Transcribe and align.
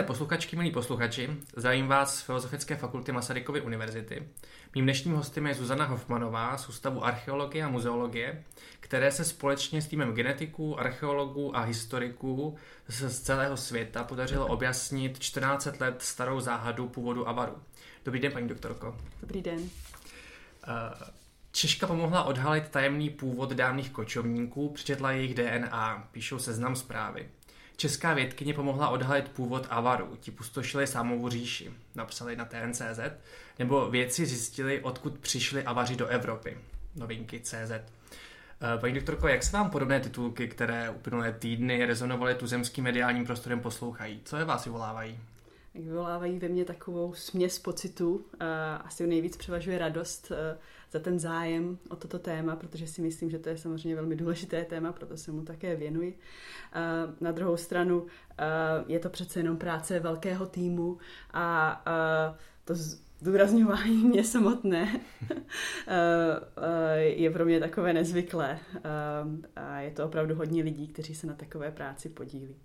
Milé 0.00 0.06
posluchačky, 0.06 0.56
milí 0.56 0.70
posluchači, 0.70 1.30
zdravím 1.56 1.86
vás 1.86 2.18
z 2.18 2.22
Filozofické 2.22 2.76
fakulty 2.76 3.12
Masarykovy 3.12 3.60
univerzity. 3.60 4.28
Mým 4.74 4.84
dnešním 4.84 5.14
hostem 5.14 5.46
je 5.46 5.54
Zuzana 5.54 5.84
Hofmanová 5.84 6.58
z 6.58 6.68
Ústavu 6.68 7.04
archeologie 7.04 7.64
a 7.64 7.68
muzeologie, 7.68 8.44
které 8.80 9.12
se 9.12 9.24
společně 9.24 9.82
s 9.82 9.86
týmem 9.86 10.12
genetiků, 10.12 10.80
archeologů 10.80 11.56
a 11.56 11.60
historiků 11.60 12.56
z 12.88 13.20
celého 13.20 13.56
světa 13.56 14.04
podařilo 14.04 14.46
objasnit 14.46 15.18
14 15.18 15.80
let 15.80 16.02
starou 16.02 16.40
záhadu 16.40 16.88
původu 16.88 17.28
Avaru. 17.28 17.54
Dobrý 18.04 18.20
den, 18.20 18.32
paní 18.32 18.48
doktorko. 18.48 18.96
Dobrý 19.20 19.42
den. 19.42 19.68
Eh, 20.68 21.10
Češka 21.52 21.86
pomohla 21.86 22.24
odhalit 22.24 22.68
tajemný 22.68 23.10
původ 23.10 23.52
dávných 23.52 23.90
kočovníků, 23.90 24.68
přečetla 24.68 25.12
jejich 25.12 25.34
DNA, 25.34 26.08
píšou 26.12 26.38
seznam 26.38 26.76
zprávy. 26.76 27.28
Česká 27.80 28.14
vědkyně 28.14 28.54
pomohla 28.54 28.88
odhalit 28.88 29.28
původ 29.28 29.66
Avaru, 29.70 30.16
ti 30.20 30.30
pustošili 30.30 30.86
sámovou 30.86 31.28
říši, 31.28 31.70
napsali 31.94 32.36
na 32.36 32.44
TNCZ, 32.44 33.00
nebo 33.58 33.90
vědci 33.90 34.26
zjistili, 34.26 34.80
odkud 34.80 35.18
přišli 35.18 35.64
Avaři 35.64 35.96
do 35.96 36.06
Evropy, 36.06 36.58
novinky 36.96 37.40
CZ. 37.40 37.70
Eh, 37.70 37.82
paní 38.80 38.94
doktorko, 38.94 39.28
jak 39.28 39.42
se 39.42 39.56
vám 39.56 39.70
podobné 39.70 40.00
titulky, 40.00 40.48
které 40.48 40.90
uplynulé 40.90 41.32
týdny 41.32 41.86
rezonovaly 41.86 42.34
tuzemským 42.34 42.84
mediálním 42.84 43.24
prostorem, 43.24 43.60
poslouchají? 43.60 44.20
Co 44.24 44.36
je 44.36 44.44
vás 44.44 44.64
vyvolávají? 44.64 45.18
Vyvolávají 45.74 46.38
ve 46.38 46.48
mně 46.48 46.64
takovou 46.64 47.14
směs 47.14 47.58
pocitů. 47.58 48.24
Asi 48.84 49.06
nejvíc 49.06 49.36
převažuje 49.36 49.78
radost 49.78 50.32
eh, 50.32 50.58
za 50.92 50.98
ten 50.98 51.18
zájem 51.18 51.78
o 51.88 51.96
toto 51.96 52.18
téma, 52.18 52.56
protože 52.56 52.86
si 52.86 53.02
myslím, 53.02 53.30
že 53.30 53.38
to 53.38 53.48
je 53.48 53.58
samozřejmě 53.58 53.94
velmi 53.94 54.16
důležité 54.16 54.64
téma, 54.64 54.92
proto 54.92 55.16
se 55.16 55.32
mu 55.32 55.42
také 55.42 55.76
věnuji. 55.76 56.18
Na 57.20 57.32
druhou 57.32 57.56
stranu 57.56 58.06
je 58.86 58.98
to 58.98 59.08
přece 59.08 59.38
jenom 59.38 59.56
práce 59.56 60.00
velkého 60.00 60.46
týmu 60.46 60.98
a 61.32 61.84
to 62.64 62.74
zdůrazňování 63.20 64.04
mě 64.04 64.24
samotné 64.24 65.00
je 67.00 67.30
pro 67.30 67.44
mě 67.44 67.60
takové 67.60 67.92
nezvyklé. 67.92 68.58
A 69.56 69.80
je 69.80 69.90
to 69.90 70.04
opravdu 70.04 70.34
hodně 70.34 70.62
lidí, 70.62 70.88
kteří 70.88 71.14
se 71.14 71.26
na 71.26 71.34
takové 71.34 71.70
práci 71.70 72.08
podílí. 72.08 72.56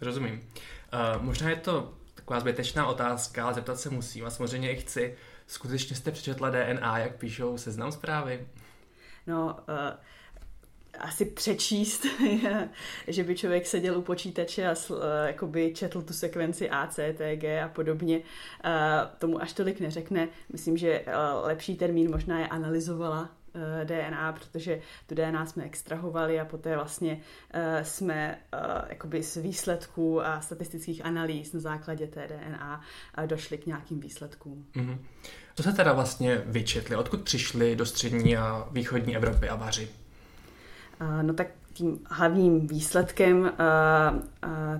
Rozumím. 0.00 0.34
Uh, 0.34 1.22
možná 1.22 1.50
je 1.50 1.56
to 1.56 1.94
taková 2.30 2.40
zbytečná 2.40 2.86
otázka, 2.86 3.44
ale 3.44 3.54
zeptat 3.54 3.80
se 3.80 3.90
musím 3.90 4.26
a 4.26 4.30
samozřejmě 4.30 4.72
i 4.72 4.76
chci. 4.76 5.14
Skutečně 5.46 5.96
jste 5.96 6.10
přečetla 6.10 6.50
DNA, 6.50 6.98
jak 6.98 7.16
píšou 7.16 7.58
seznam 7.58 7.92
zprávy? 7.92 8.46
No, 9.26 9.56
uh, 9.68 9.74
asi 10.98 11.24
přečíst, 11.24 12.06
že 13.06 13.24
by 13.24 13.36
člověk 13.36 13.66
seděl 13.66 13.98
u 13.98 14.02
počítače 14.02 14.68
a 14.68 14.74
uh, 14.90 14.96
jakoby 15.26 15.74
četl 15.74 16.02
tu 16.02 16.12
sekvenci 16.12 16.70
A, 16.70 16.86
C, 16.86 17.12
T, 17.12 17.36
G 17.36 17.62
a 17.62 17.68
podobně, 17.68 18.18
uh, 18.18 18.22
tomu 19.18 19.42
až 19.42 19.52
tolik 19.52 19.80
neřekne. 19.80 20.28
Myslím, 20.52 20.76
že 20.76 21.00
uh, 21.00 21.46
lepší 21.46 21.76
termín 21.76 22.10
možná 22.10 22.38
je 22.38 22.48
analyzovala 22.48 23.28
DNA, 23.84 24.32
protože 24.32 24.80
tu 25.06 25.14
DNA 25.14 25.46
jsme 25.46 25.64
extrahovali 25.64 26.40
a 26.40 26.44
poté 26.44 26.76
vlastně 26.76 27.20
eh, 27.50 27.84
jsme 27.84 28.38
eh, 28.52 28.58
jakoby 28.88 29.22
z 29.22 29.36
výsledků 29.36 30.26
a 30.26 30.40
statistických 30.40 31.04
analýz 31.04 31.52
na 31.52 31.60
základě 31.60 32.06
té 32.06 32.28
DNA 32.28 32.80
došli 33.26 33.58
k 33.58 33.66
nějakým 33.66 34.00
výsledkům. 34.00 34.66
Mm-hmm. 34.74 34.98
Co 35.54 35.62
se 35.62 35.72
teda 35.72 35.92
vlastně 35.92 36.42
vyčetli? 36.46 36.96
Odkud 36.96 37.22
přišli 37.22 37.76
do 37.76 37.86
střední 37.86 38.36
a 38.36 38.68
východní 38.70 39.16
Evropy 39.16 39.48
a 39.48 39.56
vaři? 39.56 39.88
No 41.22 41.34
tak 41.34 41.46
tím 41.72 42.00
hlavním 42.10 42.66
výsledkem 42.66 43.52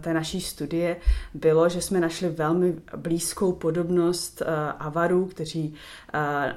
té 0.00 0.14
naší 0.14 0.40
studie 0.40 0.96
bylo, 1.34 1.68
že 1.68 1.80
jsme 1.80 2.00
našli 2.00 2.28
velmi 2.28 2.76
blízkou 2.96 3.52
podobnost 3.52 4.42
avarů, 4.78 5.26
kteří, 5.26 5.74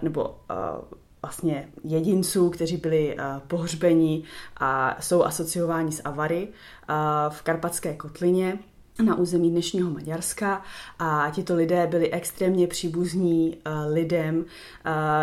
nebo 0.01 0.40
vlastně 1.23 1.69
jedinců, 1.84 2.50
kteří 2.50 2.78
byli 2.78 3.16
uh, 3.17 3.23
pohřbeni 3.47 4.23
a 4.57 4.97
jsou 5.01 5.23
asociováni 5.23 5.91
s 5.91 6.01
Avary 6.06 6.47
uh, 6.47 6.95
v 7.34 7.41
Karpatské 7.41 7.94
kotlině 7.94 8.59
na 9.06 9.16
území 9.16 9.51
dnešního 9.51 9.89
Maďarska 9.91 10.62
a 11.00 11.31
tito 11.35 11.56
lidé 11.56 11.88
byli 11.88 12.12
extrémně 12.12 12.67
příbuzní 12.67 13.57
uh, 13.67 13.94
lidem, 13.94 14.45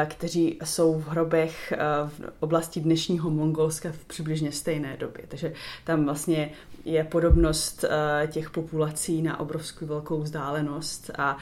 kteří 0.06 0.58
jsou 0.64 1.00
v 1.00 1.08
hrobech 1.08 1.72
v 2.08 2.32
oblasti 2.40 2.80
dnešního 2.80 3.30
Mongolska 3.30 3.92
v 3.92 4.04
přibližně 4.04 4.52
stejné 4.52 4.96
době. 4.96 5.24
Takže 5.28 5.52
tam 5.84 6.04
vlastně 6.04 6.50
je 6.84 7.04
podobnost 7.04 7.84
těch 8.26 8.50
populací 8.50 9.22
na 9.22 9.40
obrovskou 9.40 9.86
velkou 9.86 10.22
vzdálenost 10.22 11.10
a 11.18 11.36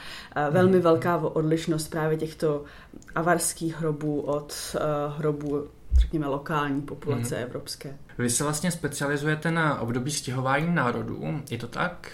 velmi 0.51 0.73
mhm. 0.73 0.81
velká 0.81 1.17
odlišnost 1.17 1.89
právě 1.89 2.19
těchto 2.19 2.65
avarských 3.15 3.81
hrobů 3.81 4.21
od 4.21 4.77
hrobů 5.17 5.69
řekněme, 5.99 6.27
lokální 6.27 6.83
populace 6.83 7.37
mm. 7.37 7.43
evropské. 7.43 7.97
Vy 8.19 8.31
se 8.31 8.45
vlastně 8.45 8.71
specializujete 8.71 9.51
na 9.51 9.81
období 9.81 10.11
stěhování 10.11 10.75
národů, 10.75 11.43
je 11.51 11.59
to 11.59 11.69
tak? 11.69 12.11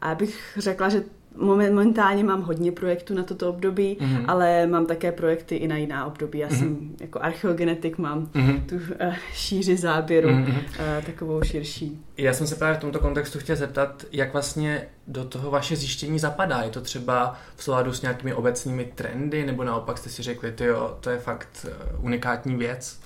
A 0.00 0.08
já 0.08 0.14
bych 0.14 0.58
řekla, 0.60 0.88
že 0.88 1.02
momentálně 1.36 2.24
mám 2.24 2.42
hodně 2.42 2.72
projektů 2.72 3.14
na 3.14 3.22
toto 3.22 3.48
období, 3.48 3.96
mm-hmm. 4.00 4.24
ale 4.28 4.66
mám 4.66 4.86
také 4.86 5.12
projekty 5.12 5.56
i 5.56 5.68
na 5.68 5.76
jiná 5.76 6.06
období. 6.06 6.38
Já 6.38 6.48
mm-hmm. 6.48 6.58
jsem 6.58 6.90
jako 7.00 7.20
archeogenetik, 7.22 7.98
mám 7.98 8.26
mm-hmm. 8.26 8.62
tu 8.66 8.74
uh, 8.74 9.14
šíři 9.32 9.76
záběru, 9.76 10.28
mm-hmm. 10.28 10.48
uh, 10.48 11.04
takovou 11.06 11.42
širší. 11.42 12.04
Já 12.16 12.32
jsem 12.32 12.46
se 12.46 12.56
právě 12.56 12.76
v 12.76 12.80
tomto 12.80 12.98
kontextu 12.98 13.38
chtěl 13.38 13.56
zeptat, 13.56 14.04
jak 14.12 14.32
vlastně 14.32 14.82
do 15.06 15.24
toho 15.24 15.50
vaše 15.50 15.76
zjištění 15.76 16.18
zapadá. 16.18 16.62
Je 16.62 16.70
to 16.70 16.80
třeba 16.80 17.36
v 17.56 17.62
souladu 17.62 17.92
s 17.92 18.02
nějakými 18.02 18.34
obecnými 18.34 18.92
trendy, 18.94 19.46
nebo 19.46 19.64
naopak 19.64 19.98
jste 19.98 20.10
si 20.10 20.22
řekli, 20.22 20.54
jo, 20.60 20.96
to 21.00 21.10
je 21.10 21.18
fakt 21.18 21.66
uh, 21.98 22.04
unikátní 22.04 22.56
věc? 22.56 23.00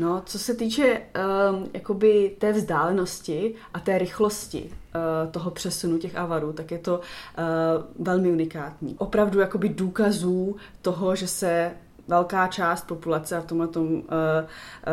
No, 0.00 0.22
co 0.26 0.38
se 0.38 0.54
týče 0.54 1.00
uh, 1.00 1.66
jakoby 1.74 2.36
té 2.38 2.52
vzdálenosti 2.52 3.54
a 3.74 3.80
té 3.80 3.98
rychlosti 3.98 4.62
uh, 4.64 5.32
toho 5.32 5.50
přesunu 5.50 5.98
těch 5.98 6.16
avarů, 6.16 6.52
tak 6.52 6.70
je 6.70 6.78
to 6.78 6.98
uh, 6.98 8.04
velmi 8.06 8.30
unikátní. 8.30 8.94
Opravdu 8.98 9.40
jakoby 9.40 9.68
důkazů 9.68 10.56
toho, 10.82 11.16
že 11.16 11.26
se 11.26 11.72
velká 12.10 12.46
část 12.46 12.86
populace 12.86 13.36
a 13.36 13.40
v 13.40 13.44
tomhle 13.44 13.68
tom, 13.68 13.86
uh, 13.92 14.00
uh, 14.00 14.02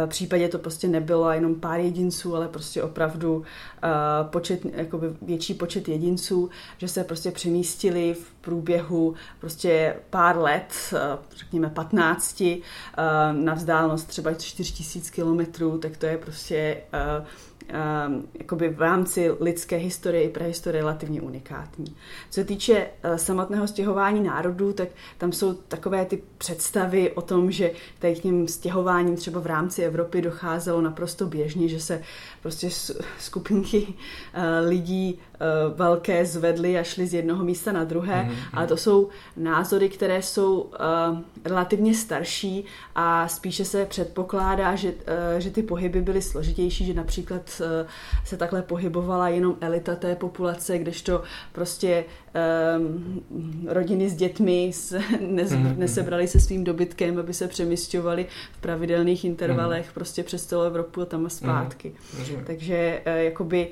případě 0.08 0.48
to 0.48 0.60
prostě 0.60 0.88
nebylo 0.88 1.32
jenom 1.32 1.56
pár 1.56 1.80
jedinců, 1.80 2.36
ale 2.36 2.48
prostě 2.48 2.84
opravdu 2.84 3.36
uh, 3.36 3.44
počet, 4.24 4.66
jakoby 4.66 5.08
větší 5.22 5.54
počet 5.54 5.88
jedinců, 5.88 6.50
že 6.78 6.88
se 6.88 7.04
prostě 7.04 7.32
přemístili 7.32 8.14
v 8.14 8.34
průběhu 8.42 9.16
prostě 9.40 9.96
pár 10.10 10.38
let, 10.38 10.74
řekněme 11.36 11.70
15, 11.70 12.42
uh, 12.42 12.56
na 13.32 13.54
vzdálenost 13.54 14.08
třeba 14.08 14.34
4000 14.34 15.10
kilometrů, 15.10 15.78
tak 15.78 15.98
to 15.98 16.06
je 16.06 16.18
prostě 16.18 16.82
Ehm, 17.70 18.28
jakoby 18.34 18.70
v 18.70 18.82
rámci 18.82 19.32
lidské 19.40 19.78
historie 19.78 20.24
i 20.24 20.30
prehistorie 20.30 20.82
relativně 20.82 21.22
unikátní. 21.22 21.86
Co 22.30 22.34
se 22.34 22.44
týče 22.44 22.88
uh, 23.06 23.16
samotného 23.16 23.68
stěhování 23.68 24.24
národů, 24.24 24.74
tak 24.74 24.90
tam 25.18 25.32
jsou 25.32 25.54
takové 25.54 26.06
ty 26.06 26.24
představy 26.38 27.12
o 27.12 27.22
tom, 27.22 27.52
že 27.52 27.72
tady 28.00 28.16
k 28.16 28.20
těm 28.20 28.48
stěhováním 28.48 29.16
třeba 29.16 29.40
v 29.40 29.46
rámci 29.46 29.84
Evropy 29.84 30.22
docházelo 30.22 30.82
naprosto 30.82 31.26
běžně, 31.26 31.68
že 31.68 31.80
se 31.80 32.02
prostě 32.42 32.70
skupinky 33.20 33.88
uh, 33.88 34.68
lidí 34.68 35.20
velké 35.76 36.26
zvedly 36.26 36.80
a 36.80 36.84
šly 36.84 37.08
z 37.08 37.14
jednoho 37.14 37.44
místa 37.44 37.72
na 37.72 37.84
druhé, 37.84 38.30
mm-hmm. 38.30 38.50
ale 38.54 38.68
to 38.68 38.78
jsou 38.78 39.10
názory, 39.38 39.90
které 39.90 40.22
jsou 40.22 40.60
uh, 40.60 40.70
relativně 41.46 41.94
starší 41.94 42.66
a 42.96 43.28
spíše 43.28 43.66
se 43.66 43.86
předpokládá, 43.86 44.76
že, 44.76 44.90
uh, 44.90 44.96
že 45.38 45.52
ty 45.52 45.64
pohyby 45.64 46.02
byly 46.02 46.22
složitější, 46.22 46.86
že 46.86 46.94
například 46.94 47.62
Eh, 47.62 47.88
se 48.26 48.38
takhle 48.38 48.62
pohybovala 48.62 49.30
jenom 49.30 49.56
elita 49.62 49.96
té 49.96 50.16
populace, 50.16 50.78
kdežto 50.78 51.24
prostě 51.52 52.06
um, 52.78 53.22
rodiny 53.68 54.10
s 54.10 54.16
dětmi 54.16 54.72
se 54.74 55.02
nez, 55.20 55.52
mm-hmm. 55.52 55.78
nesebrali 55.78 56.28
se 56.28 56.40
svým 56.40 56.64
dobytkem, 56.64 57.20
aby 57.20 57.34
se 57.34 57.48
přemysťovali 57.48 58.26
v 58.52 58.62
pravidelných 58.62 59.26
intervalech 59.26 59.90
mm-hmm. 59.90 59.94
prostě 59.94 60.24
přes 60.24 60.46
celou 60.46 60.62
Evropu 60.62 61.02
a 61.02 61.06
tam 61.06 61.26
a 61.26 61.30
zpátky. 61.30 61.92
Mm-hmm. 62.18 62.44
Takže 62.44 63.02
jakoby 63.06 63.68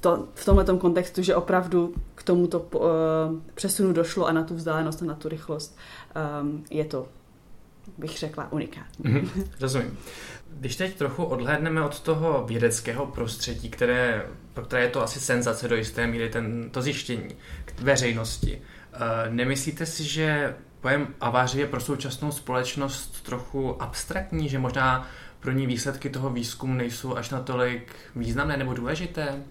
v, 0.00 0.02
to, 0.02 0.28
v 0.34 0.44
tomhle 0.44 0.64
kontextu, 0.64 1.22
že 1.22 1.34
opravdu 1.34 1.94
k 2.14 2.22
tomuto 2.22 2.60
uh, 2.60 2.82
přesunu 3.54 3.92
došlo 3.92 4.26
a 4.26 4.32
na 4.32 4.44
tu 4.44 4.54
vzdálenost 4.54 5.02
a 5.02 5.04
na 5.04 5.14
tu 5.14 5.28
rychlost 5.28 5.78
um, 6.42 6.64
je 6.70 6.84
to 6.84 7.06
bych 7.98 8.18
řekla 8.18 8.52
unikátní. 8.52 9.04
Mm-hmm, 9.04 9.46
rozumím. 9.60 9.98
Když 10.50 10.76
teď 10.76 10.96
trochu 10.96 11.24
odhlédneme 11.24 11.82
od 11.82 12.00
toho 12.00 12.44
vědeckého 12.46 13.06
prostředí, 13.06 13.70
které, 13.70 14.26
pro 14.54 14.64
které 14.64 14.82
je 14.82 14.88
to 14.88 15.02
asi 15.02 15.20
senzace 15.20 15.68
do 15.68 15.76
jisté 15.76 16.06
míry, 16.06 16.28
ten, 16.28 16.70
to 16.70 16.82
zjištění 16.82 17.28
k 17.64 17.80
veřejnosti, 17.80 18.62
eh, 18.92 19.30
nemyslíte 19.30 19.86
si, 19.86 20.04
že 20.04 20.56
pojem 20.80 21.14
aváři 21.20 21.60
je 21.60 21.66
pro 21.66 21.80
současnou 21.80 22.32
společnost 22.32 23.22
trochu 23.22 23.82
abstraktní, 23.82 24.48
že 24.48 24.58
možná 24.58 25.08
pro 25.40 25.52
ní 25.52 25.66
výsledky 25.66 26.10
toho 26.10 26.30
výzkumu 26.30 26.74
nejsou 26.74 27.16
až 27.16 27.30
natolik 27.30 27.92
významné 28.16 28.56
nebo 28.56 28.74
důležité? 28.74 29.42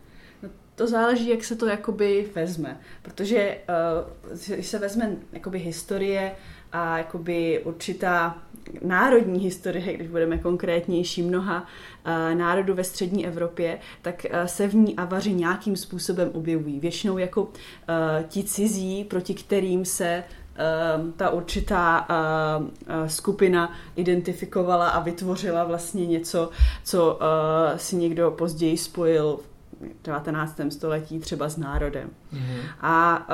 To 0.80 0.88
záleží, 0.88 1.30
jak 1.30 1.44
se 1.44 1.56
to 1.56 1.68
jakoby 1.68 2.28
vezme, 2.36 2.80
protože 3.02 3.58
uh, 4.30 4.56
když 4.56 4.68
se 4.68 4.80
vezme 4.80 5.16
jakoby 5.34 5.60
historie 5.60 6.32
a 6.72 6.98
jakoby 6.98 7.62
určitá 7.64 8.38
národní 8.82 9.40
historie, 9.40 9.94
když 9.94 10.08
budeme 10.08 10.38
konkrétnější 10.38 11.22
mnoha 11.22 11.62
uh, 11.62 12.38
národů 12.38 12.74
ve 12.74 12.84
střední 12.84 13.28
Evropě, 13.28 13.80
tak 14.02 14.26
uh, 14.26 14.46
se 14.46 14.68
v 14.68 14.76
ní 14.76 14.96
avaři 14.96 15.34
nějakým 15.34 15.76
způsobem 15.76 16.30
objevují. 16.34 16.80
Většinou 16.80 17.18
jako 17.18 17.48
ti 18.28 18.44
cizí, 18.44 19.04
proti 19.04 19.34
kterým 19.34 19.86
se 19.86 20.24
ta 21.16 21.30
určitá 21.30 22.08
skupina 23.08 23.74
identifikovala 23.96 24.90
a 24.90 25.00
vytvořila 25.00 25.64
vlastně 25.64 26.06
něco, 26.06 26.50
co 26.84 27.20
si 27.78 27.96
někdo 27.96 28.32
později 28.32 28.78
spojil 28.78 29.40
19. 30.04 30.60
století 30.70 31.20
třeba 31.20 31.50
s 31.50 31.58
národem. 31.58 32.10
Mm-hmm. 32.34 32.62
A 32.82 33.28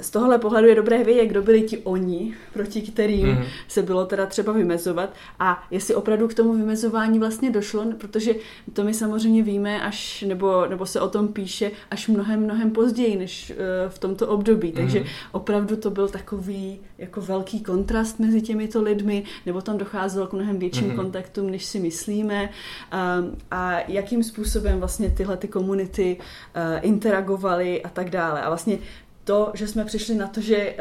z 0.00 0.10
tohohle 0.10 0.38
pohledu 0.38 0.68
je 0.68 0.74
dobré 0.74 1.04
vědět, 1.04 1.26
kdo 1.26 1.42
byli 1.42 1.62
ti 1.62 1.78
oni, 1.78 2.34
proti 2.52 2.82
kterým 2.82 3.28
mm. 3.28 3.42
se 3.68 3.82
bylo 3.82 4.06
teda 4.06 4.26
třeba 4.26 4.52
vymezovat 4.52 5.14
a 5.38 5.66
jestli 5.70 5.94
opravdu 5.94 6.28
k 6.28 6.34
tomu 6.34 6.52
vymezování 6.52 7.18
vlastně 7.18 7.50
došlo, 7.50 7.84
protože 7.98 8.34
to 8.72 8.84
my 8.84 8.94
samozřejmě 8.94 9.42
víme 9.42 9.82
až, 9.82 10.24
nebo, 10.28 10.66
nebo 10.66 10.86
se 10.86 11.00
o 11.00 11.08
tom 11.08 11.28
píše 11.28 11.70
až 11.90 12.08
mnohem, 12.08 12.40
mnohem 12.40 12.70
později, 12.70 13.16
než 13.16 13.50
uh, 13.50 13.90
v 13.90 13.98
tomto 13.98 14.28
období. 14.28 14.68
Mm. 14.68 14.74
Takže 14.74 15.04
opravdu 15.32 15.76
to 15.76 15.90
byl 15.90 16.08
takový 16.08 16.80
jako 16.98 17.20
velký 17.20 17.60
kontrast 17.60 18.18
mezi 18.18 18.42
těmito 18.42 18.82
lidmi, 18.82 19.22
nebo 19.46 19.60
tam 19.60 19.78
docházelo 19.78 20.26
k 20.26 20.32
mnohem 20.32 20.58
větším 20.58 20.88
mm. 20.88 20.96
kontaktům, 20.96 21.50
než 21.50 21.64
si 21.64 21.80
myslíme 21.80 22.48
um, 22.48 23.36
a 23.50 23.80
jakým 23.88 24.22
způsobem 24.22 24.78
vlastně 24.78 25.10
tyhle 25.10 25.36
ty 25.36 25.48
komunity 25.48 26.16
uh, 26.16 26.62
interagovaly 26.82 27.82
a 27.82 27.88
tak 27.88 28.10
dále. 28.10 28.42
A 28.42 28.48
vlastně 28.48 28.78
to, 29.26 29.50
že 29.54 29.68
jsme 29.68 29.84
přišli 29.84 30.14
na 30.14 30.26
to, 30.26 30.40
že 30.40 30.74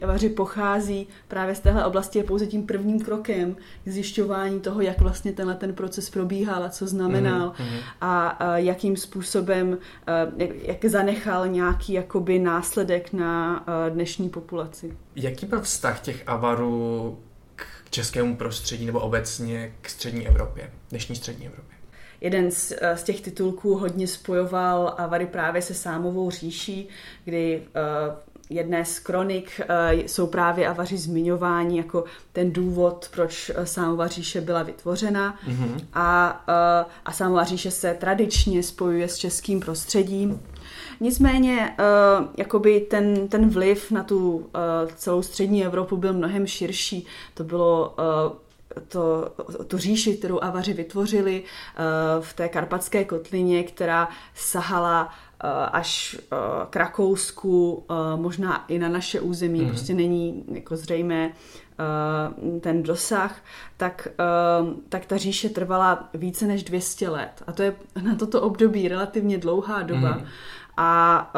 javaři 0.00 0.28
pochází 0.28 1.06
právě 1.28 1.54
z 1.54 1.60
téhle 1.60 1.84
oblasti, 1.84 2.18
je 2.18 2.24
pouze 2.24 2.46
tím 2.46 2.66
prvním 2.66 3.00
krokem 3.00 3.56
k 3.84 3.88
zjišťování 3.88 4.60
toho, 4.60 4.80
jak 4.80 5.00
vlastně 5.00 5.32
tenhle 5.32 5.54
ten 5.54 5.74
proces 5.74 6.10
probíhal 6.10 6.64
a 6.64 6.68
co 6.68 6.86
znamenal 6.86 7.48
mm-hmm. 7.48 7.80
a 8.00 8.38
jakým 8.56 8.96
způsobem, 8.96 9.68
uh, 9.68 9.78
jak, 10.36 10.50
jak 10.62 10.84
zanechal 10.84 11.48
nějaký 11.48 11.92
jakoby 11.92 12.38
následek 12.38 13.12
na 13.12 13.60
uh, 13.60 13.94
dnešní 13.94 14.28
populaci. 14.28 14.96
Jaký 15.16 15.46
byl 15.46 15.60
vztah 15.60 16.00
těch 16.00 16.22
avarů 16.26 17.18
k 17.56 17.66
českému 17.90 18.36
prostředí 18.36 18.86
nebo 18.86 19.00
obecně 19.00 19.74
k 19.80 19.88
střední 19.88 20.26
Evropě, 20.28 20.70
dnešní 20.90 21.16
střední 21.16 21.46
Evropě? 21.46 21.75
Jeden 22.26 22.50
z, 22.50 22.72
eh, 22.80 22.96
z 22.96 23.02
těch 23.02 23.20
titulků 23.20 23.74
hodně 23.74 24.06
spojoval 24.06 24.94
Avary 24.98 25.26
právě 25.26 25.62
se 25.62 25.74
Sámovou 25.74 26.30
říší, 26.30 26.88
kdy 27.24 27.62
uh, 27.62 28.14
jedné 28.50 28.84
z 28.84 28.98
kronik 28.98 29.60
uh, 29.60 30.00
jsou 30.00 30.26
právě 30.26 30.68
Avaři 30.68 30.96
zmiňováni 30.96 31.76
jako 31.78 32.04
ten 32.32 32.52
důvod, 32.52 33.08
proč 33.14 33.50
Sámová 33.64 34.06
říše 34.06 34.40
byla 34.40 34.62
vytvořena. 34.62 35.38
Mm-hmm. 35.48 35.80
A, 35.94 36.44
uh, 36.48 36.92
a 37.04 37.12
Sámová 37.12 37.44
říše 37.44 37.70
se 37.70 37.94
tradičně 37.94 38.62
spojuje 38.62 39.08
s 39.08 39.16
českým 39.16 39.60
prostředím. 39.60 40.40
Nicméně 41.00 41.76
uh, 41.78 42.26
jakoby 42.36 42.80
ten, 42.80 43.28
ten 43.28 43.48
vliv 43.48 43.90
na 43.90 44.02
tu 44.02 44.36
uh, 44.36 44.42
celou 44.96 45.22
střední 45.22 45.64
Evropu 45.64 45.96
byl 45.96 46.12
mnohem 46.12 46.46
širší. 46.46 47.06
To 47.34 47.44
bylo 47.44 47.94
uh, 47.98 48.45
to, 48.88 49.32
tu 49.66 49.78
říši, 49.78 50.16
kterou 50.16 50.42
Avaři 50.42 50.72
vytvořili 50.72 51.42
uh, 51.42 52.24
v 52.24 52.34
té 52.34 52.48
karpatské 52.48 53.04
kotlině, 53.04 53.62
která 53.62 54.08
sahala 54.34 55.04
uh, 55.04 55.50
až 55.72 56.16
uh, 56.16 56.38
k 56.70 56.76
Rakousku, 56.76 57.84
možná 58.16 58.64
i 58.68 58.78
na 58.78 58.88
naše 58.88 59.20
území, 59.20 59.60
mm. 59.60 59.68
prostě 59.68 59.94
není 59.94 60.44
jako 60.52 60.76
zřejmé 60.76 61.32
ten 62.60 62.82
dosah, 62.82 63.36
tak, 63.76 64.08
tak 64.88 65.06
ta 65.06 65.16
říše 65.16 65.48
trvala 65.48 66.08
více 66.14 66.46
než 66.46 66.64
200 66.64 67.08
let. 67.08 67.42
A 67.46 67.52
to 67.52 67.62
je 67.62 67.76
na 68.02 68.14
toto 68.14 68.42
období 68.42 68.88
relativně 68.88 69.38
dlouhá 69.38 69.82
doba. 69.82 70.12
Mm. 70.12 70.26
A 70.76 71.32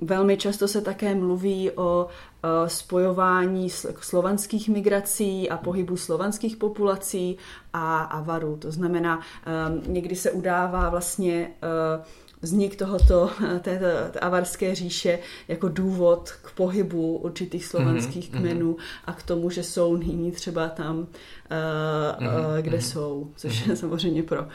velmi 0.00 0.36
často 0.36 0.68
se 0.68 0.80
také 0.80 1.14
mluví 1.14 1.70
o 1.70 2.08
Eh, 2.35 2.35
spojování 2.66 3.70
slovanských 4.00 4.68
migrací 4.68 5.50
a 5.50 5.56
pohybu 5.56 5.96
slovanských 5.96 6.56
populací 6.56 7.36
a 7.72 7.98
avarů. 7.98 8.56
To 8.56 8.72
znamená, 8.72 9.20
eh, 9.20 9.90
někdy 9.90 10.16
se 10.16 10.30
udává 10.30 10.88
vlastně 10.88 11.50
eh, 11.62 12.04
vznik 12.42 12.76
tohoto, 12.76 13.30
této 13.60 13.86
té 14.10 14.20
avarské 14.20 14.74
říše 14.74 15.18
jako 15.48 15.68
důvod 15.68 16.30
k 16.42 16.50
pohybu 16.50 17.16
určitých 17.16 17.64
slovanských 17.64 18.32
mm-hmm. 18.32 18.38
kmenů 18.38 18.76
a 19.04 19.12
k 19.12 19.22
tomu, 19.22 19.50
že 19.50 19.62
jsou 19.62 19.96
nyní 19.96 20.32
třeba 20.32 20.68
tam, 20.68 20.98
uh, 20.98 21.06
mm-hmm. 21.06 22.50
uh, 22.50 22.58
kde 22.60 22.78
mm-hmm. 22.78 22.90
jsou, 22.92 23.30
což 23.36 23.66
mm-hmm. 23.66 23.74
samozřejmě 23.74 24.22
pro 24.22 24.42
uh, 24.42 24.48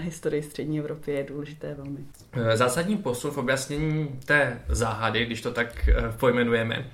historii 0.00 0.42
střední 0.42 0.78
Evropy 0.78 1.12
je 1.12 1.24
důležité 1.24 1.74
velmi. 1.74 1.98
Zásadní 2.54 2.96
posun 2.96 3.30
v 3.30 3.38
objasnění 3.38 4.08
té 4.24 4.60
záhady, 4.68 5.26
když 5.26 5.40
to 5.40 5.50
tak 5.50 5.88
pojmenujeme, 6.18 6.90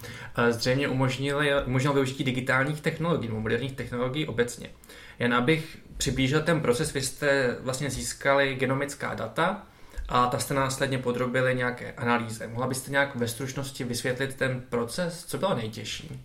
zřejmě 0.50 0.88
umožnil, 0.88 1.40
umožnil 1.66 1.92
využití 1.92 2.24
digitálních 2.24 2.80
technologií, 2.80 3.30
moderních 3.30 3.72
technologií 3.72 4.26
obecně. 4.26 4.70
Jen 5.18 5.34
abych 5.34 5.78
přiblížil 5.96 6.42
ten 6.42 6.60
proces, 6.60 6.92
vy 6.92 7.02
jste 7.02 7.56
vlastně 7.60 7.90
získali 7.90 8.54
genomická 8.54 9.14
data, 9.14 9.66
a 10.08 10.26
ta 10.26 10.38
jste 10.38 10.54
následně 10.54 10.98
podrobili 10.98 11.54
nějaké 11.54 11.92
analýze. 11.92 12.46
Mohla 12.46 12.66
byste 12.66 12.90
nějak 12.90 13.16
ve 13.16 13.28
stručnosti 13.28 13.84
vysvětlit 13.84 14.34
ten 14.34 14.62
proces? 14.68 15.24
Co 15.24 15.38
bylo 15.38 15.54
nejtěžší? 15.54 16.22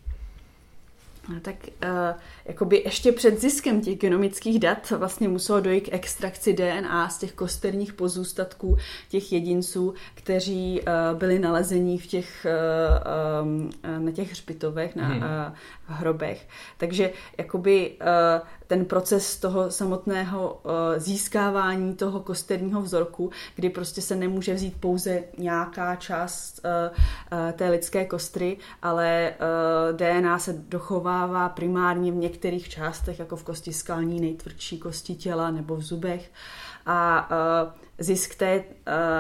No, 1.30 1.40
tak 1.40 1.56
uh, 1.84 2.20
jakoby 2.46 2.82
ještě 2.86 3.12
před 3.12 3.42
ziskem 3.42 3.82
těch 3.82 3.98
genomických 3.98 4.60
dat 4.60 4.90
vlastně 4.92 5.28
muselo 5.28 5.60
dojít 5.60 5.82
k 5.82 5.94
extrakci 5.94 6.54
DNA 6.54 7.10
z 7.10 7.18
těch 7.18 7.34
kosterních 7.34 7.94
pozůstatků 7.94 8.78
těch 9.10 9.32
jedinců, 9.32 9.94
kteří 10.16 10.82
uh, 10.82 11.20
byli 11.20 11.40
nalezení 11.40 11.98
v 11.98 12.08
těch, 12.08 12.48
uh, 13.44 13.48
um, 13.48 13.70
na 14.06 14.12
těch 14.12 14.32
hřbitovech, 14.32 14.96
na 14.96 15.08
hmm. 15.08 15.18
uh, 15.18 15.26
hrobech. 15.86 16.48
Takže 16.78 17.12
jakoby 17.38 17.92
uh, 18.02 18.48
ten 18.68 18.86
proces 18.86 19.38
toho 19.38 19.72
samotného 19.72 20.62
uh, 20.64 20.72
získávání 20.98 21.96
toho 21.96 22.20
kosterního 22.20 22.82
vzorku, 22.82 23.32
kdy 23.56 23.70
prostě 23.70 24.02
se 24.02 24.16
nemůže 24.16 24.54
vzít 24.54 24.74
pouze 24.80 25.24
nějaká 25.38 25.96
část 25.96 26.62
uh, 26.66 26.98
uh, 27.40 27.52
té 27.52 27.70
lidské 27.70 28.06
kostry, 28.06 28.58
ale 28.82 29.34
DNA 29.92 30.40
se 30.40 30.54
dochovává 30.54 31.50
primárně 31.50 32.12
v 32.12 32.16
některých 32.16 32.70
částech, 32.70 33.20
jako 33.20 33.36
v 33.36 33.44
kosti 33.44 33.74
skalní, 33.74 34.22
nejtvrdší 34.22 34.80
kosti 34.80 35.16
těla 35.16 35.52
nebo 35.52 35.76
v 35.76 35.82
zubech. 35.82 36.32
A 36.86 37.30
zisk 38.00 38.36
té 38.36 38.64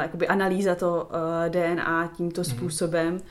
jakoby 0.02 0.28
analýza 0.28 0.76
to 0.76 1.10
DNA 1.50 2.12
tímto 2.18 2.42
mm-hmm. 2.42 2.56
způsobem 2.56 3.22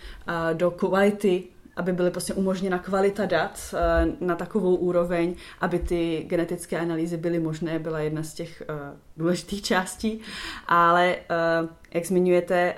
do 0.55 0.71
kvality 0.71 1.45
aby 1.77 1.93
byly 1.93 2.11
prostě 2.11 2.35
umožněna 2.35 2.79
kvalita 2.79 3.27
dat 3.27 3.75
eh, 3.75 4.07
na 4.21 4.35
takovou 4.35 4.75
úroveň, 4.75 5.35
aby 5.61 5.79
ty 5.79 6.25
genetické 6.27 6.79
analýzy 6.79 7.17
byly 7.17 7.39
možné, 7.39 7.79
byla 7.79 8.01
jedna 8.01 8.23
z 8.23 8.35
těch 8.35 8.63
uh, 8.71 8.77
důležitých 9.17 9.63
částí. 9.63 10.21
Ale 10.67 11.17
uh, 11.17 11.69
jak 11.95 12.07
zmiňujete, 12.07 12.75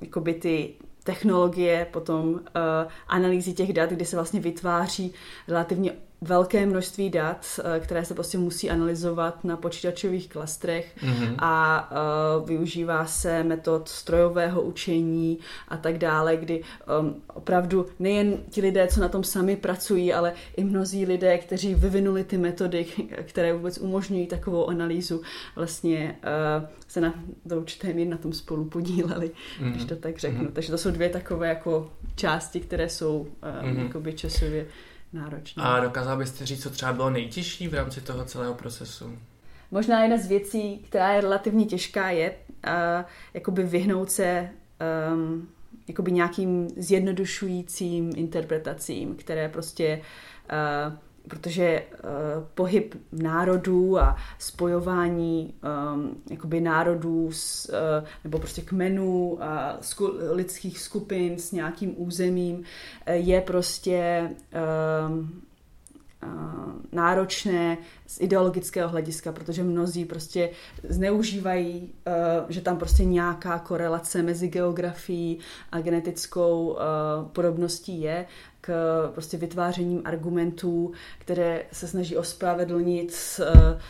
jakoby 0.00 0.34
ty 0.34 0.74
technologie, 1.04 1.86
potom 1.90 2.40
analýzy 3.08 3.52
těch 3.52 3.72
dat, 3.72 3.90
kdy 3.90 4.04
se 4.04 4.16
vlastně 4.16 4.40
vytváří 4.40 5.14
relativně 5.48 5.92
velké 6.20 6.66
množství 6.66 7.10
dat, 7.10 7.60
eh, 7.76 7.80
které 7.80 8.04
se 8.04 8.14
prostě 8.14 8.38
musí 8.38 8.70
analyzovat 8.70 9.44
na 9.44 9.56
počítačových 9.56 10.28
klastrech 10.28 10.96
mm-hmm. 11.02 11.34
a 11.38 11.90
uh, 12.40 12.48
využívá 12.48 13.06
se 13.06 13.44
metod 13.44 13.88
strojového 13.88 14.62
učení 14.62 15.38
a 15.68 15.76
tak 15.76 15.98
dále, 15.98 16.36
kdy 16.36 16.62
um, 17.00 17.22
opravdu 17.34 17.86
nejen 17.98 18.38
ti 18.50 18.60
lidé, 18.60 18.86
co 18.86 19.00
na 19.00 19.08
tom 19.08 19.24
sami 19.24 19.56
pracují, 19.56 20.12
ale 20.12 20.32
i 20.56 20.64
mnozí 20.64 21.06
lidé, 21.06 21.38
kteří 21.38 21.74
vyvinuli 21.74 22.24
ty 22.24 22.38
metody, 22.38 22.86
které 23.22 23.52
vůbec 23.52 23.78
umožňují 23.78 24.26
takovou 24.26 24.66
analýzu, 24.66 25.22
vlastně 25.56 26.18
uh, 26.58 26.68
se 26.88 27.00
na, 27.00 27.14
do 27.44 27.56
určité 27.56 27.92
míry 27.92 28.10
na 28.10 28.16
tom 28.16 28.32
spolu 28.32 28.64
podíleli, 28.64 29.30
mm-hmm. 29.60 29.70
když 29.70 29.84
to 29.84 29.96
tak 29.96 30.18
řeknu. 30.18 30.44
Mm-hmm. 30.44 30.52
Takže 30.52 30.70
to 30.70 30.78
jsou 30.78 30.90
dvě 30.90 31.08
takové 31.08 31.48
jako 31.48 31.90
části, 32.16 32.60
které 32.60 32.88
jsou 32.88 33.20
um, 33.20 33.28
mm-hmm. 33.42 33.86
jakoby 33.86 34.12
časově 34.12 34.66
náročné. 35.12 35.62
A 35.62 35.80
dokázal 35.80 36.18
byste 36.18 36.46
říct, 36.46 36.62
co 36.62 36.70
třeba 36.70 36.92
bylo 36.92 37.10
nejtěžší 37.10 37.68
v 37.68 37.74
rámci 37.74 38.00
toho 38.00 38.24
celého 38.24 38.54
procesu? 38.54 39.18
Možná 39.70 40.02
jedna 40.02 40.16
z 40.16 40.26
věcí, 40.26 40.78
která 40.78 41.12
je 41.12 41.20
relativně 41.20 41.66
těžká, 41.66 42.10
je 42.10 42.30
uh, 42.30 42.74
jakoby 43.34 43.62
vyhnout 43.62 44.10
se 44.10 44.50
um, 45.12 45.48
jakoby 45.88 46.12
nějakým 46.12 46.68
zjednodušujícím 46.76 48.12
interpretacím, 48.16 49.14
které 49.14 49.48
prostě 49.48 50.00
uh, 50.86 50.98
protože 51.28 51.82
uh, 51.92 52.08
pohyb 52.54 52.94
národů 53.12 53.98
a 53.98 54.16
spojování 54.38 55.54
um, 55.94 56.16
jakoby 56.30 56.60
národů 56.60 57.32
s, 57.32 57.68
uh, 57.68 58.06
nebo 58.24 58.38
prostě 58.38 58.62
kmenů 58.62 59.38
a 59.40 59.78
sku, 59.80 60.12
lidských 60.30 60.78
skupin 60.78 61.38
s 61.38 61.52
nějakým 61.52 61.94
územím 61.96 62.56
uh, 62.56 62.62
je 63.06 63.40
prostě 63.40 64.30
uh, 65.10 65.26
náročné 66.92 67.78
z 68.06 68.20
ideologického 68.20 68.88
hlediska, 68.88 69.32
protože 69.32 69.62
mnozí 69.62 70.04
prostě 70.04 70.50
zneužívají, 70.88 71.92
že 72.48 72.60
tam 72.60 72.78
prostě 72.78 73.04
nějaká 73.04 73.58
korelace 73.58 74.22
mezi 74.22 74.48
geografií 74.48 75.38
a 75.72 75.80
genetickou 75.80 76.78
podobností 77.32 78.00
je 78.00 78.26
k 78.60 78.72
prostě 79.12 79.36
vytvářením 79.36 80.02
argumentů, 80.04 80.92
které 81.18 81.62
se 81.72 81.88
snaží 81.88 82.16
ospravedlnit, 82.16 83.40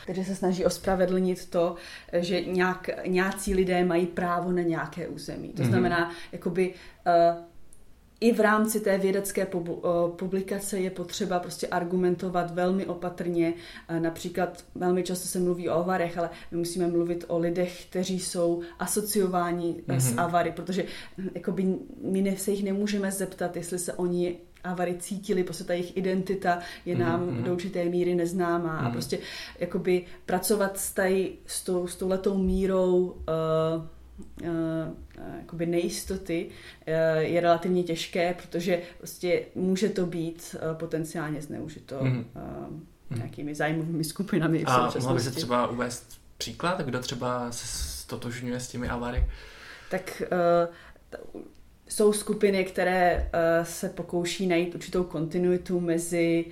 které 0.03 0.25
se 0.25 0.35
snaží 0.35 0.65
ospravedlnit 0.65 1.51
to, 1.51 1.75
že 2.13 2.41
nějak, 2.41 2.91
nějací 3.07 3.55
lidé 3.55 3.85
mají 3.85 4.07
právo 4.07 4.53
na 4.53 4.63
nějaké 4.63 5.09
území. 5.09 5.49
To 5.49 5.63
mm-hmm. 5.63 5.69
znamená, 5.69 6.13
jakoby 6.33 6.75
i 8.21 8.33
v 8.33 8.41
rámci 8.41 8.81
té 8.81 8.99
vědecké 8.99 9.47
publikace 10.17 10.79
je 10.79 10.91
potřeba 10.91 11.39
prostě 11.39 11.67
argumentovat 11.67 12.55
velmi 12.55 12.87
opatrně. 12.87 13.55
Například 13.99 14.65
velmi 14.75 15.03
často 15.03 15.29
se 15.29 15.39
mluví 15.39 15.69
o 15.69 15.73
avarech, 15.73 16.19
ale 16.19 16.31
my 16.51 16.59
musíme 16.59 16.87
mluvit 16.87 17.25
o 17.29 17.39
lidech, 17.39 17.87
kteří 17.87 18.21
jsou 18.21 18.63
asociováni 18.79 19.77
mm-hmm. 19.89 19.97
s 19.97 20.19
avary, 20.19 20.53
protože 20.53 20.85
jakoby, 21.35 21.75
my 22.03 22.37
se 22.37 22.51
jich 22.51 22.65
nemůžeme 22.65 23.13
zeptat, 23.13 23.57
jestli 23.57 23.79
se 23.79 23.93
oni 23.93 24.39
avary 24.65 24.95
cítili, 24.99 25.45
prostě 25.45 25.65
ta 25.65 25.73
jejich 25.73 25.97
identita 25.97 26.59
je 26.87 26.99
nám 26.99 27.27
mm-hmm. 27.27 27.43
do 27.43 27.53
určité 27.53 27.85
míry 27.85 28.15
neznámá 28.15 28.83
mm-hmm. 28.83 28.87
a 28.87 28.91
prostě 28.91 29.19
jakoby 29.59 30.05
pracovat 30.27 30.79
s, 30.79 30.93
tady, 30.93 31.33
s, 31.47 31.65
tou, 31.65 31.87
s 31.87 31.97
touhletou 31.97 32.39
mírou 32.39 32.97
uh, 32.97 33.17
uh, 34.43 34.49
jakoby 35.39 35.67
nejistoty 35.67 36.47
uh, 36.47 37.19
je 37.19 37.41
relativně 37.41 37.83
těžké, 37.83 38.35
protože 38.35 38.83
prostě 38.99 39.43
může 39.55 39.89
to 39.89 40.07
být 40.07 40.57
uh, 40.63 40.79
potenciálně 40.79 41.43
zneužito 41.43 42.01
mm-hmm. 42.01 42.25
uh, 43.11 43.17
nějakými 43.17 43.55
zájmovými 43.55 44.05
skupinami. 44.05 44.65
A 44.65 44.91
mohla 44.99 45.15
by 45.15 45.21
se 45.21 45.31
třeba 45.31 45.67
uvést 45.67 46.21
příklad, 46.39 46.81
kdo 46.81 47.01
třeba 47.01 47.53
se 47.53 47.67
stotožňuje 47.67 48.61
s 48.61 48.69
těmi 48.69 48.89
avary? 48.89 49.25
Tak 49.91 50.23
uh, 50.23 50.75
jsou 51.91 52.13
skupiny, 52.13 52.65
které 52.65 53.17
uh, 53.35 53.65
se 53.65 53.89
pokouší 53.89 54.47
najít 54.47 54.75
určitou 54.75 55.05
kontinuitu 55.05 55.81
mezi, 55.81 56.45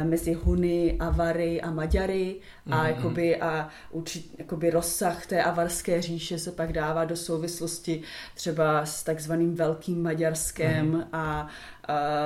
uh, 0.00 0.08
mezi 0.08 0.32
Huny, 0.32 0.96
Avary 1.00 1.60
a 1.60 1.70
Maďary 1.70 2.36
a, 2.66 2.70
mm-hmm. 2.70 2.86
jakoby, 2.86 3.36
a 3.36 3.68
určit, 3.90 4.34
jakoby 4.38 4.70
rozsah 4.70 5.26
té 5.26 5.42
avarské 5.42 6.02
říše 6.02 6.38
se 6.38 6.52
pak 6.52 6.72
dává 6.72 7.04
do 7.04 7.16
souvislosti 7.16 8.02
třeba 8.34 8.86
s 8.86 9.02
takzvaným 9.02 9.54
Velkým 9.54 10.02
Maďarskem 10.02 10.92
mm-hmm. 10.92 11.06
a, 11.12 11.48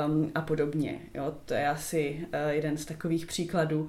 um, 0.07 0.31
a 0.35 0.41
podobně. 0.41 1.01
Jo, 1.15 1.35
to 1.45 1.55
je 1.55 1.69
asi 1.69 2.19
uh, 2.21 2.51
jeden 2.51 2.77
z 2.77 2.85
takových 2.85 3.27
příkladů. 3.27 3.89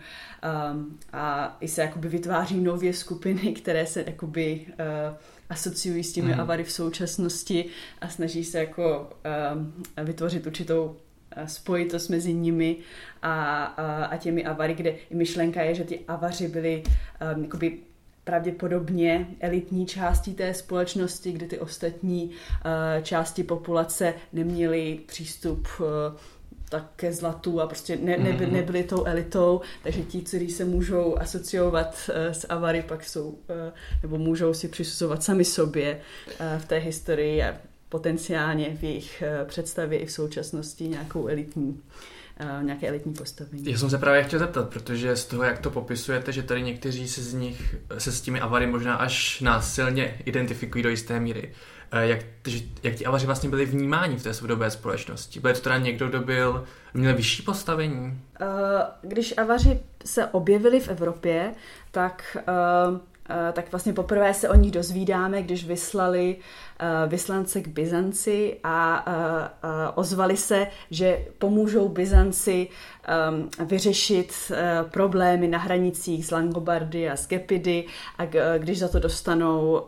Um, 0.71 0.99
a 1.13 1.57
i 1.61 1.67
se 1.67 1.81
jakoby 1.81 2.07
vytváří 2.07 2.59
nově 2.59 2.93
skupiny, 2.93 3.53
které 3.53 3.85
se 3.85 4.03
jakoby 4.07 4.65
uh, 4.67 5.15
asociují 5.49 6.03
s 6.03 6.13
těmi 6.13 6.33
mm. 6.33 6.39
avary 6.39 6.63
v 6.63 6.71
současnosti 6.71 7.65
a 8.01 8.09
snaží 8.09 8.43
se 8.43 8.59
jako 8.59 9.09
uh, 9.97 10.05
vytvořit 10.05 10.47
určitou 10.47 10.95
eh, 11.31 11.47
spojitost 11.47 12.09
mezi 12.09 12.33
nimi 12.33 12.77
a, 13.21 13.63
a, 13.63 14.05
a 14.05 14.17
těmi 14.17 14.45
avary, 14.45 14.73
kde 14.73 14.89
i 14.89 15.15
myšlenka 15.15 15.61
je, 15.61 15.75
že 15.75 15.83
ty 15.83 15.99
avaři 16.07 16.47
byly 16.47 16.83
um, 17.35 17.43
jakoby 17.43 17.77
pravděpodobně 18.23 19.27
elitní 19.39 19.85
částí 19.85 20.33
té 20.33 20.53
společnosti, 20.53 21.31
kde 21.31 21.47
ty 21.47 21.59
ostatní 21.59 22.29
uh, 22.29 23.03
části 23.03 23.43
populace 23.43 24.13
neměly 24.33 24.99
přístup 25.05 25.67
uh, 25.79 25.85
tak 26.69 26.91
ke 26.95 27.13
zlatu 27.13 27.61
a 27.61 27.67
prostě 27.67 27.95
ne, 27.95 28.17
neby, 28.17 28.45
mhm. 28.45 28.53
nebyli 28.53 28.83
tou 28.83 29.05
elitou, 29.05 29.61
takže 29.83 30.01
ti, 30.01 30.21
kteří 30.21 30.49
se 30.49 30.65
můžou 30.65 31.17
asociovat 31.19 32.09
uh, 32.09 32.33
s 32.33 32.47
Avary, 32.49 32.81
pak 32.81 33.03
jsou, 33.03 33.29
uh, 33.29 33.35
nebo 34.01 34.17
můžou 34.17 34.53
si 34.53 34.67
přisuzovat 34.67 35.23
sami 35.23 35.45
sobě 35.45 35.99
uh, 36.27 36.61
v 36.61 36.65
té 36.65 36.77
historii 36.77 37.43
a 37.43 37.55
potenciálně 37.89 38.75
v 38.75 38.83
jejich 38.83 39.23
představě 39.45 39.99
i 39.99 40.05
v 40.05 40.11
současnosti 40.11 40.87
nějakou 40.87 41.27
elitní 41.27 41.81
nějaké 42.61 42.87
elitní 42.87 43.13
postavení. 43.13 43.71
Já 43.71 43.77
jsem 43.77 43.89
se 43.89 43.97
právě 43.97 44.23
chtěl 44.23 44.39
zeptat, 44.39 44.69
protože 44.69 45.15
z 45.15 45.25
toho, 45.25 45.43
jak 45.43 45.59
to 45.59 45.71
popisujete, 45.71 46.31
že 46.31 46.43
tady 46.43 46.61
někteří 46.61 47.07
se 47.07 47.23
z 47.23 47.33
nich, 47.33 47.75
se 47.97 48.11
s 48.11 48.21
těmi 48.21 48.39
avary 48.39 48.67
možná 48.67 48.95
až 48.95 49.41
násilně 49.41 50.21
identifikují 50.25 50.83
do 50.83 50.89
jisté 50.89 51.19
míry. 51.19 51.53
Eh, 51.91 52.07
jak, 52.07 52.19
jak 52.83 52.95
ti 52.95 53.05
avaři 53.05 53.25
vlastně 53.25 53.49
byli 53.49 53.65
vnímáni 53.65 54.17
v 54.17 54.23
té 54.23 54.33
soudobé 54.33 54.71
společnosti? 54.71 55.39
Byl 55.39 55.53
to 55.53 55.61
teda 55.61 55.77
někdo, 55.77 56.07
kdo 56.07 56.19
byl, 56.19 56.65
měl 56.93 57.15
vyšší 57.15 57.43
postavení? 57.43 58.21
Eh, 58.41 58.45
když 59.01 59.37
avaři 59.37 59.79
se 60.05 60.25
objevili 60.25 60.79
v 60.79 60.89
Evropě, 60.89 61.53
tak 61.91 62.37
eh, 62.39 63.09
tak 63.53 63.71
vlastně 63.71 63.93
poprvé 63.93 64.33
se 64.33 64.49
o 64.49 64.55
nich 64.55 64.71
dozvídáme, 64.71 65.41
když 65.43 65.65
vyslali 65.65 66.35
vyslance 67.07 67.61
k 67.61 67.67
Byzanci 67.67 68.57
a 68.63 69.05
ozvali 69.95 70.37
se, 70.37 70.67
že 70.91 71.25
pomůžou 71.37 71.89
Byzanci 71.89 72.67
vyřešit 73.65 74.51
problémy 74.91 75.47
na 75.47 75.57
hranicích 75.57 76.25
s 76.25 76.31
Langobardy 76.31 77.09
a 77.09 77.15
s 77.15 77.27
Gepidy 77.27 77.85
a 78.17 78.25
když 78.57 78.79
za 78.79 78.87
to 78.87 78.99
dostanou 78.99 79.81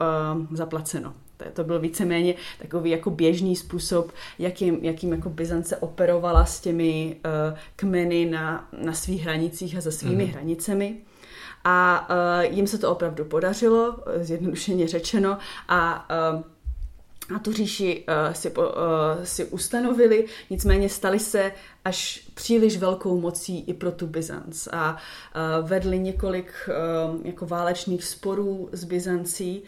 zaplaceno. 0.51 1.13
To 1.53 1.63
byl 1.63 1.79
víceméně 1.79 2.35
takový 2.61 2.89
jako 2.89 3.09
běžný 3.09 3.55
způsob, 3.55 4.11
jakým, 4.39 4.79
jakým 4.81 5.11
jako 5.11 5.29
Byzance 5.29 5.77
operovala 5.77 6.45
s 6.45 6.59
těmi 6.59 7.15
uh, 7.25 7.57
kmeny 7.75 8.25
na, 8.25 8.69
na 8.83 8.93
svých 8.93 9.23
hranicích 9.23 9.77
a 9.77 9.81
za 9.81 9.91
svými 9.91 10.23
mm-hmm. 10.25 10.31
hranicemi. 10.31 10.97
A 11.63 12.09
uh, 12.09 12.55
jim 12.55 12.67
se 12.67 12.77
to 12.77 12.91
opravdu 12.91 13.25
podařilo, 13.25 13.95
zjednodušeně 14.21 14.87
řečeno, 14.87 15.37
a 15.67 16.09
uh, 16.33 16.41
a 17.35 17.39
tu 17.39 17.53
říši 17.53 18.05
uh, 18.27 18.33
si, 18.33 18.51
uh, 18.51 18.65
si 19.23 19.45
ustanovili, 19.45 20.25
nicméně 20.49 20.89
stali 20.89 21.19
se 21.19 21.51
až 21.85 22.29
příliš 22.33 22.77
velkou 22.77 23.19
mocí 23.19 23.59
i 23.59 23.73
pro 23.73 23.91
tu 23.91 24.07
Byzanc 24.07 24.67
a 24.71 24.91
uh, 24.91 25.69
vedli 25.69 25.99
několik 25.99 26.53
uh, 26.67 27.25
jako 27.25 27.45
válečných 27.45 28.03
sporů 28.03 28.69
s 28.71 28.83
Byzancí 28.83 29.63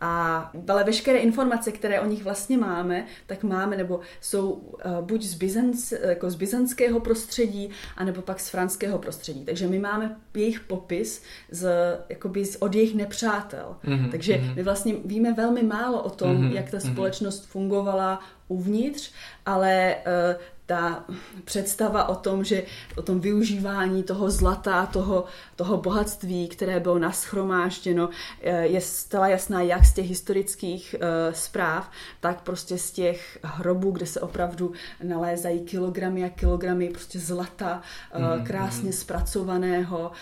a 0.00 0.50
ale 0.68 0.84
veškeré 0.84 1.18
informace, 1.18 1.72
které 1.72 2.00
o 2.00 2.06
nich 2.06 2.24
vlastně 2.24 2.58
máme, 2.58 3.06
tak 3.26 3.42
máme, 3.42 3.76
nebo 3.76 4.00
jsou 4.20 4.50
uh, 4.50 5.00
buď 5.00 5.22
z, 5.22 5.34
Byzanc, 5.34 5.92
jako 5.92 6.30
z 6.30 6.34
byzantského 6.34 7.00
prostředí, 7.00 7.70
anebo 7.96 8.22
pak 8.22 8.40
z 8.40 8.48
franského 8.48 8.98
prostředí. 8.98 9.44
Takže 9.44 9.66
my 9.66 9.78
máme 9.78 10.16
jejich 10.34 10.60
popis 10.60 11.22
z, 11.50 11.68
jakoby 12.08 12.44
z, 12.44 12.56
od 12.56 12.74
jejich 12.74 12.94
nepřátel. 12.94 13.76
Mm-hmm, 13.84 14.10
Takže 14.10 14.34
mm-hmm. 14.34 14.54
my 14.54 14.62
vlastně 14.62 14.94
víme 15.04 15.32
velmi 15.32 15.62
málo 15.62 16.02
o 16.02 16.10
tom, 16.10 16.36
mm-hmm, 16.36 16.52
jak 16.52 16.70
ta 16.70 16.76
mhm. 16.76 16.92
společnost 16.92 17.42
mm-hmm. 17.42 17.50
fungovala 17.50 18.20
uvnitř, 18.48 19.12
ale 19.46 19.96
uh, 19.96 20.42
ta 20.66 21.04
představa 21.44 22.08
o 22.08 22.14
tom, 22.14 22.44
že 22.44 22.62
o 22.96 23.02
tom 23.02 23.20
využívání 23.20 24.02
toho 24.02 24.30
zlata, 24.30 24.86
toho, 24.86 25.24
toho 25.56 25.76
bohatství, 25.76 26.48
které 26.48 26.80
bylo 26.80 26.98
naschromážděno, 26.98 28.08
eh, 28.42 28.66
je 28.66 28.80
stala 28.80 29.28
jasná 29.28 29.62
jak 29.62 29.84
z 29.84 29.92
těch 29.92 30.08
historických 30.08 30.94
uh, 30.98 31.32
zpráv, 31.32 31.90
tak 32.20 32.40
prostě 32.40 32.78
z 32.78 32.90
těch 32.90 33.38
hrobů, 33.42 33.90
kde 33.90 34.06
se 34.06 34.20
opravdu 34.20 34.72
nalézají 35.02 35.60
kilogramy 35.60 36.24
a 36.24 36.28
kilogramy 36.28 36.88
prostě 36.88 37.18
zlata, 37.18 37.82
uh, 38.16 38.46
krásně 38.46 38.92
zpracovaného, 38.92 40.12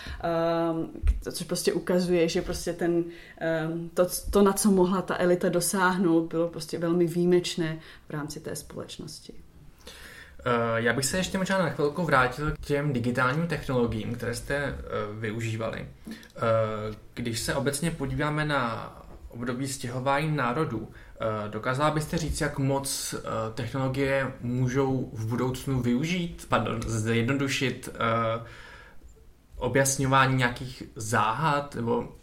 což 1.31 1.43
prostě 1.47 1.73
ukazuje, 1.73 2.29
že 2.29 2.41
prostě 2.41 2.73
ten, 2.73 3.03
to, 3.93 4.07
to, 4.31 4.41
na 4.41 4.53
co 4.53 4.71
mohla 4.71 5.01
ta 5.01 5.15
elita 5.19 5.49
dosáhnout, 5.49 6.27
bylo 6.27 6.47
prostě 6.47 6.77
velmi 6.77 7.07
výjimečné 7.07 7.79
v 8.07 8.09
rámci 8.09 8.39
té 8.39 8.55
společnosti. 8.55 9.33
Eh, 10.45 10.81
já 10.81 10.93
bych 10.93 11.05
se 11.05 11.17
ještě 11.17 11.37
možná 11.37 11.57
na 11.57 11.69
chvilku 11.69 12.03
vrátil 12.03 12.51
k 12.51 12.59
těm 12.59 12.93
digitálním 12.93 13.47
technologiím, 13.47 14.15
které 14.15 14.35
jste 14.35 14.55
eh, 14.55 14.75
využívali. 15.19 15.87
Eh, 16.07 16.11
když 17.13 17.39
se 17.39 17.55
obecně 17.55 17.91
podíváme 17.91 18.45
na 18.45 18.93
období 19.29 19.67
stěhování 19.67 20.35
národů, 20.35 20.91
dokázala 21.49 21.91
byste 21.91 22.17
říct, 22.17 22.41
jak 22.41 22.59
moc 22.59 23.15
technologie 23.53 24.33
můžou 24.41 25.09
v 25.13 25.25
budoucnu 25.25 25.81
využít, 25.81 26.45
pardon, 26.49 26.81
zjednodušit 26.85 27.89
objasňování 29.55 30.35
nějakých 30.35 30.83
záhad, 30.95 31.75
nebo 31.75 32.15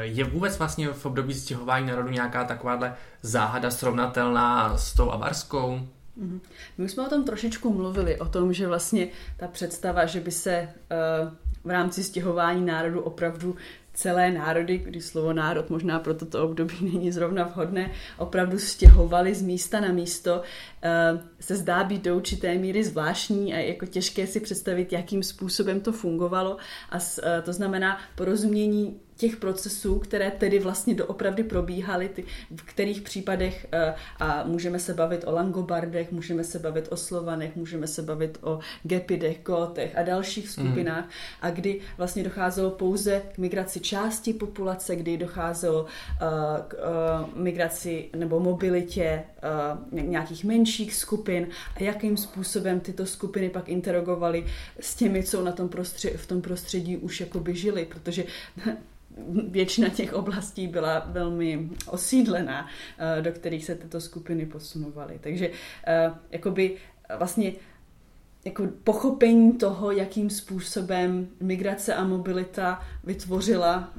je 0.00 0.24
vůbec 0.24 0.58
vlastně 0.58 0.88
v 0.88 1.06
období 1.06 1.34
stěhování 1.34 1.86
národů 1.86 2.08
nějaká 2.08 2.44
takováhle 2.44 2.94
záhada 3.22 3.70
srovnatelná 3.70 4.76
s 4.76 4.94
tou 4.94 5.10
avarskou? 5.10 5.88
Mhm. 6.16 6.40
My 6.78 6.84
už 6.84 6.92
jsme 6.92 7.06
o 7.06 7.10
tom 7.10 7.24
trošičku 7.24 7.72
mluvili, 7.72 8.18
o 8.18 8.26
tom, 8.26 8.52
že 8.52 8.66
vlastně 8.66 9.08
ta 9.36 9.48
představa, 9.48 10.06
že 10.06 10.20
by 10.20 10.30
se 10.30 10.68
v 11.64 11.70
rámci 11.70 12.04
stěhování 12.04 12.66
národu 12.66 13.00
opravdu 13.00 13.56
celé 13.94 14.30
národy, 14.30 14.78
kdy 14.78 15.00
slovo 15.00 15.32
národ 15.32 15.70
možná 15.70 15.98
pro 15.98 16.14
toto 16.14 16.44
období 16.44 16.74
není 16.92 17.12
zrovna 17.12 17.44
vhodné, 17.44 17.90
opravdu 18.18 18.58
stěhovali 18.58 19.34
z 19.34 19.42
místa 19.42 19.80
na 19.80 19.88
místo, 19.88 20.42
se 21.40 21.56
zdá 21.56 21.84
být 21.84 22.04
do 22.04 22.16
určité 22.16 22.54
míry 22.54 22.84
zvláštní 22.84 23.54
a 23.54 23.58
jako 23.58 23.86
těžké 23.86 24.26
si 24.26 24.40
představit, 24.40 24.92
jakým 24.92 25.22
způsobem 25.22 25.80
to 25.80 25.92
fungovalo. 25.92 26.56
A 26.90 26.98
to 27.42 27.52
znamená 27.52 27.98
porozumění 28.14 29.00
těch 29.16 29.36
procesů, 29.36 29.98
které 29.98 30.30
tedy 30.30 30.58
vlastně 30.58 30.94
doopravdy 30.94 31.44
probíhaly, 31.44 32.08
ty, 32.08 32.24
v 32.56 32.62
kterých 32.62 33.02
případech 33.02 33.66
uh, 33.72 33.94
a 34.20 34.44
můžeme 34.44 34.78
se 34.78 34.94
bavit 34.94 35.24
o 35.26 35.32
Langobardech, 35.32 36.12
můžeme 36.12 36.44
se 36.44 36.58
bavit 36.58 36.88
o 36.90 36.96
Slovanech, 36.96 37.56
můžeme 37.56 37.86
se 37.86 38.02
bavit 38.02 38.38
o 38.42 38.58
Gepidech, 38.82 39.38
Kotech 39.38 39.98
a 39.98 40.02
dalších 40.02 40.48
skupinách 40.48 41.04
mm. 41.04 41.10
a 41.42 41.50
kdy 41.50 41.80
vlastně 41.98 42.24
docházelo 42.24 42.70
pouze 42.70 43.22
k 43.34 43.38
migraci 43.38 43.80
části 43.80 44.32
populace, 44.32 44.96
kdy 44.96 45.16
docházelo 45.16 45.82
uh, 45.82 45.88
k 46.68 46.74
uh, 46.74 47.42
migraci 47.42 48.08
nebo 48.16 48.40
mobilitě 48.40 49.24
nějakých 49.90 50.44
menších 50.44 50.94
skupin 50.94 51.48
a 51.76 51.82
jakým 51.82 52.16
způsobem 52.16 52.80
tyto 52.80 53.06
skupiny 53.06 53.50
pak 53.50 53.68
interagovaly 53.68 54.46
s 54.80 54.94
těmi, 54.94 55.22
co 55.22 55.44
na 55.44 55.52
tom 55.52 55.68
prostředí, 55.68 56.16
v 56.16 56.26
tom 56.26 56.42
prostředí 56.42 56.96
už 56.96 57.20
jakoby 57.20 57.54
žili, 57.54 57.84
protože 57.84 58.24
většina 59.48 59.88
těch 59.88 60.12
oblastí 60.12 60.68
byla 60.68 61.06
velmi 61.06 61.68
osídlená, 61.86 62.68
eh, 62.98 63.22
do 63.22 63.32
kterých 63.32 63.64
se 63.64 63.74
tyto 63.74 64.00
skupiny 64.00 64.46
posunovaly. 64.46 65.18
Takže 65.22 65.50
eh, 65.86 66.10
jakoby 66.30 66.76
vlastně 67.18 67.52
jako 68.44 68.66
pochopení 68.84 69.52
toho, 69.52 69.90
jakým 69.90 70.30
způsobem 70.30 71.28
migrace 71.40 71.94
a 71.94 72.04
mobilita 72.04 72.82
vytvořila 73.04 73.92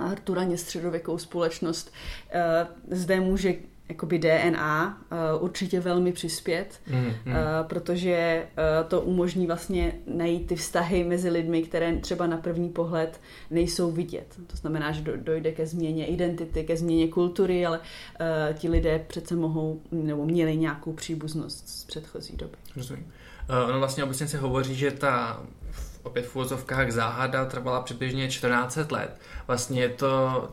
Arturaně 0.00 0.58
středověkou 0.58 1.18
společnost, 1.18 1.92
zde 2.90 3.20
může 3.20 3.54
jakoby 3.88 4.18
DNA 4.18 5.02
uh, 5.36 5.44
určitě 5.44 5.80
velmi 5.80 6.12
přispět, 6.12 6.80
mm, 6.90 6.96
mm. 6.96 7.12
Uh, 7.26 7.32
protože 7.62 8.46
uh, 8.46 8.88
to 8.88 9.00
umožní 9.00 9.46
vlastně 9.46 9.92
najít 10.06 10.46
ty 10.46 10.56
vztahy 10.56 11.04
mezi 11.04 11.30
lidmi, 11.30 11.62
které 11.62 11.96
třeba 11.96 12.26
na 12.26 12.36
první 12.36 12.68
pohled 12.68 13.20
nejsou 13.50 13.90
vidět. 13.90 14.40
To 14.46 14.56
znamená, 14.56 14.92
že 14.92 15.02
dojde 15.16 15.52
ke 15.52 15.66
změně 15.66 16.06
identity, 16.06 16.64
ke 16.64 16.76
změně 16.76 17.08
kultury, 17.08 17.66
ale 17.66 17.78
uh, 17.78 18.56
ti 18.58 18.68
lidé 18.68 19.04
přece 19.06 19.36
mohou 19.36 19.80
nebo 19.92 20.24
měli 20.24 20.56
nějakou 20.56 20.92
příbuznost 20.92 21.68
z 21.68 21.84
předchozí 21.84 22.36
doby. 22.36 22.56
Rozumím. 22.76 23.12
Uh, 23.50 23.70
ono 23.70 23.78
vlastně 23.78 24.04
obecně 24.04 24.28
se 24.28 24.38
hovoří, 24.38 24.74
že 24.74 24.90
ta 24.90 25.42
opět 26.02 26.26
v 26.26 26.36
úvozovkách 26.36 26.90
záhada 26.90 27.44
trvala 27.44 27.82
přibližně 27.82 28.30
14 28.30 28.78
let. 28.90 29.16
Vlastně 29.46 29.82
je 29.82 29.88
to 29.88 30.48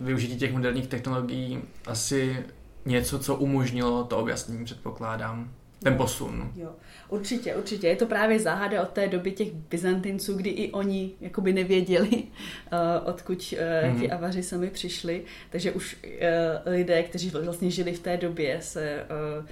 využití 0.00 0.36
těch 0.36 0.52
moderních 0.52 0.86
technologií 0.86 1.62
asi 1.86 2.44
něco, 2.88 3.18
co 3.18 3.36
umožnilo 3.36 4.04
to 4.04 4.18
objasnění, 4.18 4.64
předpokládám. 4.64 5.50
Ten 5.82 5.96
posun. 5.96 6.52
Jo, 6.56 6.70
určitě, 7.08 7.56
určitě. 7.56 7.88
Je 7.88 7.96
to 7.96 8.06
právě 8.06 8.38
záhada 8.38 8.82
od 8.82 8.88
té 8.88 9.08
doby 9.08 9.32
těch 9.32 9.52
Byzantinců, 9.52 10.36
kdy 10.36 10.50
i 10.50 10.72
oni 10.72 11.10
jakoby 11.20 11.52
nevěděli, 11.52 12.08
uh, 12.08 12.78
odkud 13.04 13.38
uh, 13.52 13.58
mm-hmm. 13.58 14.00
ti 14.00 14.10
avaři 14.10 14.42
sami 14.42 14.70
přišli. 14.70 15.24
Takže 15.50 15.72
už 15.72 15.96
uh, 16.04 16.72
lidé, 16.72 17.02
kteří 17.02 17.30
vlastně 17.30 17.70
žili 17.70 17.92
v 17.92 18.00
té 18.00 18.16
době, 18.16 18.58
se 18.62 19.04
uh, 19.04 19.44
uh, 19.44 19.46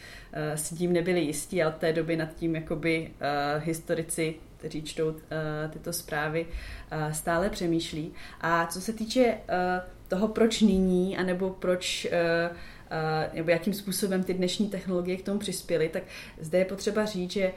s 0.54 0.70
tím 0.70 0.92
nebyli 0.92 1.20
jistí 1.20 1.62
a 1.62 1.68
od 1.68 1.74
té 1.74 1.92
doby 1.92 2.16
nad 2.16 2.34
tím 2.34 2.54
jakoby 2.54 3.10
uh, 3.10 3.64
historici 3.64 4.34
kteří 4.56 4.82
čtou 4.82 5.08
uh, 5.08 5.16
tyto 5.70 5.92
zprávy, 5.92 6.46
uh, 6.46 7.12
stále 7.12 7.50
přemýšlí. 7.50 8.12
A 8.40 8.66
co 8.66 8.80
se 8.80 8.92
týče 8.92 9.24
uh, 9.24 9.34
toho, 10.08 10.28
proč 10.28 10.60
nyní, 10.60 11.16
anebo 11.16 11.50
proč 11.50 12.06
uh, 12.50 12.56
nebo 13.34 13.50
jakým 13.50 13.74
způsobem 13.74 14.24
ty 14.24 14.34
dnešní 14.34 14.68
technologie 14.68 15.16
k 15.16 15.24
tomu 15.24 15.38
přispěly, 15.38 15.88
tak 15.88 16.02
zde 16.40 16.58
je 16.58 16.64
potřeba 16.64 17.04
říct, 17.04 17.30
že 17.30 17.52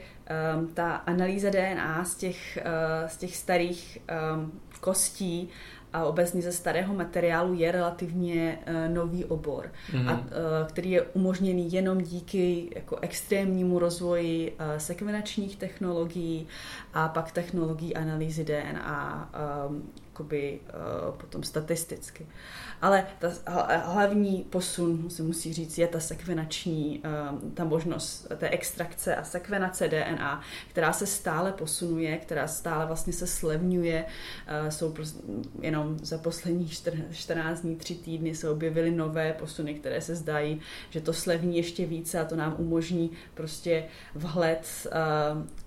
um, 0.56 0.68
ta 0.68 0.92
analýza 0.92 1.50
DNA 1.50 2.04
z 2.04 2.14
těch, 2.14 2.58
uh, 2.58 3.08
z 3.08 3.16
těch 3.16 3.36
starých 3.36 3.98
um, 4.34 4.60
kostí 4.80 5.48
a 5.92 6.04
obecně 6.04 6.42
ze 6.42 6.52
starého 6.52 6.94
materiálu 6.94 7.54
je 7.54 7.72
relativně 7.72 8.58
uh, 8.68 8.94
nový 8.94 9.24
obor, 9.24 9.72
mm-hmm. 9.92 10.08
a, 10.08 10.12
uh, 10.12 10.20
který 10.68 10.90
je 10.90 11.02
umožněný 11.02 11.72
jenom 11.72 12.00
díky 12.00 12.70
jako 12.74 12.98
extrémnímu 13.00 13.78
rozvoji 13.78 14.50
uh, 14.50 14.78
sekvenačních 14.78 15.56
technologií 15.56 16.46
a 16.94 17.08
pak 17.08 17.32
technologií 17.32 17.96
analýzy 17.96 18.44
DNA 18.44 19.30
um, 19.68 19.92
jakoby, 20.20 20.60
uh, 20.68 21.16
potom 21.16 21.42
statisticky. 21.42 22.24
Uh, 22.24 22.30
ale 22.82 23.06
ta 23.18 23.32
hlavní 23.84 24.46
posun, 24.50 25.10
se 25.10 25.22
musí 25.22 25.52
říct, 25.52 25.78
je 25.78 25.86
ta 25.86 26.00
sekvenační, 26.00 27.00
ehm, 27.04 27.50
ta 27.54 27.64
možnost 27.64 28.28
té 28.36 28.48
extrakce 28.48 29.16
a 29.16 29.24
sekvenace 29.24 29.88
DNA, 29.88 30.40
která 30.70 30.92
se 30.92 31.06
stále 31.06 31.52
posunuje, 31.52 32.16
která 32.16 32.46
stále 32.46 32.86
vlastně 32.86 33.12
se 33.12 33.26
slevňuje. 33.26 34.04
Eh, 34.46 34.70
jsou 34.70 34.94
jenom 35.60 35.98
za 35.98 36.18
posledních 36.18 36.72
14 37.12 37.60
dní, 37.60 37.76
3 37.76 37.94
týdny 37.94 38.34
se 38.34 38.50
objevily 38.50 38.90
nové 38.90 39.32
posuny, 39.32 39.74
které 39.74 40.00
se 40.00 40.16
zdají, 40.16 40.60
že 40.90 41.00
to 41.00 41.12
slevní 41.12 41.56
ještě 41.56 41.86
více 41.86 42.20
a 42.20 42.24
to 42.24 42.36
nám 42.36 42.54
umožní 42.58 43.10
prostě 43.34 43.84
vhled 44.14 44.86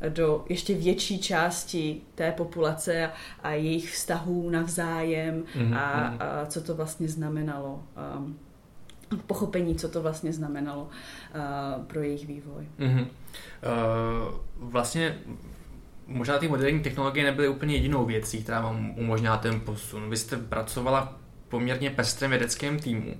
do 0.10 0.46
ještě 0.50 0.76
větší 0.76 1.20
části 1.20 2.02
té 2.16 2.32
populace 2.32 3.10
a 3.44 3.52
jejich 3.52 3.94
vztahů 3.94 4.43
navzájem 4.50 5.44
mm-hmm. 5.44 5.78
a, 5.78 6.10
mhm. 6.10 6.18
a 6.20 6.46
co 6.46 6.62
to 6.62 6.76
vlastně 6.76 7.10
znamenalo. 7.10 7.84
Um, 8.18 8.40
pochopení, 9.28 9.76
co 9.76 9.90
to 9.90 10.02
vlastně 10.02 10.34
znamenalo 10.34 10.84
uh, 10.84 11.86
pro 11.86 12.02
jejich 12.02 12.28
vývoj. 12.28 12.68
Mm-hmm. 12.80 13.02
Uh, 13.02 14.34
vlastně 14.58 15.18
možná 16.08 16.38
ty 16.38 16.48
moderní 16.48 16.80
technologie 16.80 17.26
nebyly 17.26 17.48
úplně 17.48 17.76
jedinou 17.76 18.06
věcí, 18.06 18.44
která 18.44 18.62
vám 18.62 18.94
umožňuje 18.98 19.38
ten 19.38 19.60
posun. 19.60 20.10
Vy 20.10 20.18
jste 20.18 20.38
pracovala 20.38 21.02
v 21.46 21.50
poměrně 21.50 21.90
pestrém 21.90 22.32
vědeckém 22.32 22.80
týmu, 22.80 23.12
uh, 23.12 23.18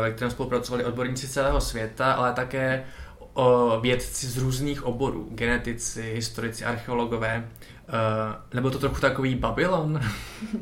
ve 0.00 0.12
kterém 0.12 0.30
spolupracovali 0.30 0.84
odborníci 0.84 1.28
celého 1.28 1.60
světa, 1.60 2.12
ale 2.12 2.32
také 2.32 2.84
o 3.34 3.80
vědci 3.80 4.26
z 4.26 4.38
různých 4.38 4.84
oborů, 4.84 5.28
genetici, 5.30 6.12
historici, 6.14 6.64
archeologové. 6.64 7.48
Uh, 7.90 8.34
nebo 8.54 8.70
to 8.70 8.78
trochu 8.78 9.00
takový 9.00 9.34
Babylon? 9.34 10.00
uh, 10.52 10.60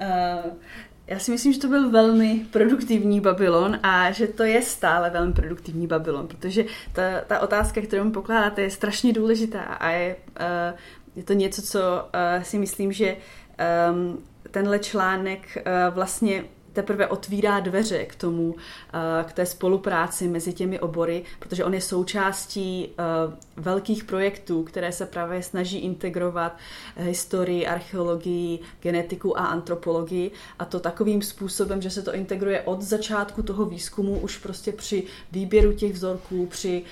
já 1.06 1.18
si 1.18 1.30
myslím, 1.30 1.52
že 1.52 1.60
to 1.60 1.68
byl 1.68 1.90
velmi 1.90 2.46
produktivní 2.50 3.20
Babylon 3.20 3.78
a 3.82 4.10
že 4.10 4.26
to 4.26 4.42
je 4.42 4.62
stále 4.62 5.10
velmi 5.10 5.32
produktivní 5.32 5.86
Babylon, 5.86 6.26
protože 6.26 6.64
ta, 6.92 7.02
ta 7.26 7.40
otázka, 7.40 7.80
kterou 7.80 8.04
mi 8.04 8.10
pokládáte, 8.10 8.62
je 8.62 8.70
strašně 8.70 9.12
důležitá 9.12 9.60
a 9.60 9.90
je, 9.90 10.16
uh, 10.40 10.78
je 11.16 11.22
to 11.22 11.32
něco, 11.32 11.62
co 11.62 11.80
uh, 11.80 12.42
si 12.42 12.58
myslím, 12.58 12.92
že 12.92 13.16
um, 13.90 14.18
tenhle 14.50 14.78
článek 14.78 15.40
uh, 15.56 15.94
vlastně 15.94 16.44
teprve 16.80 17.06
otvírá 17.06 17.60
dveře 17.60 18.04
k 18.04 18.14
tomu, 18.14 18.54
eh, 18.54 19.24
k 19.24 19.32
té 19.32 19.46
spolupráci 19.46 20.28
mezi 20.28 20.52
těmi 20.52 20.80
obory, 20.80 21.24
protože 21.38 21.64
on 21.64 21.74
je 21.74 21.80
součástí 21.80 22.88
eh, 22.88 23.02
velkých 23.56 24.04
projektů, 24.04 24.62
které 24.62 24.92
se 24.92 25.06
právě 25.06 25.42
snaží 25.42 25.78
integrovat 25.78 26.56
historii, 26.96 27.66
archeologii, 27.66 28.58
genetiku 28.82 29.38
a 29.38 29.44
antropologii 29.44 30.30
a 30.58 30.64
to 30.64 30.80
takovým 30.80 31.22
způsobem, 31.22 31.82
že 31.82 31.90
se 31.90 32.02
to 32.02 32.14
integruje 32.14 32.60
od 32.62 32.82
začátku 32.82 33.42
toho 33.42 33.64
výzkumu 33.64 34.18
už 34.18 34.38
prostě 34.38 34.72
při 34.72 35.02
výběru 35.32 35.72
těch 35.72 35.92
vzorků, 35.92 36.46
při 36.46 36.82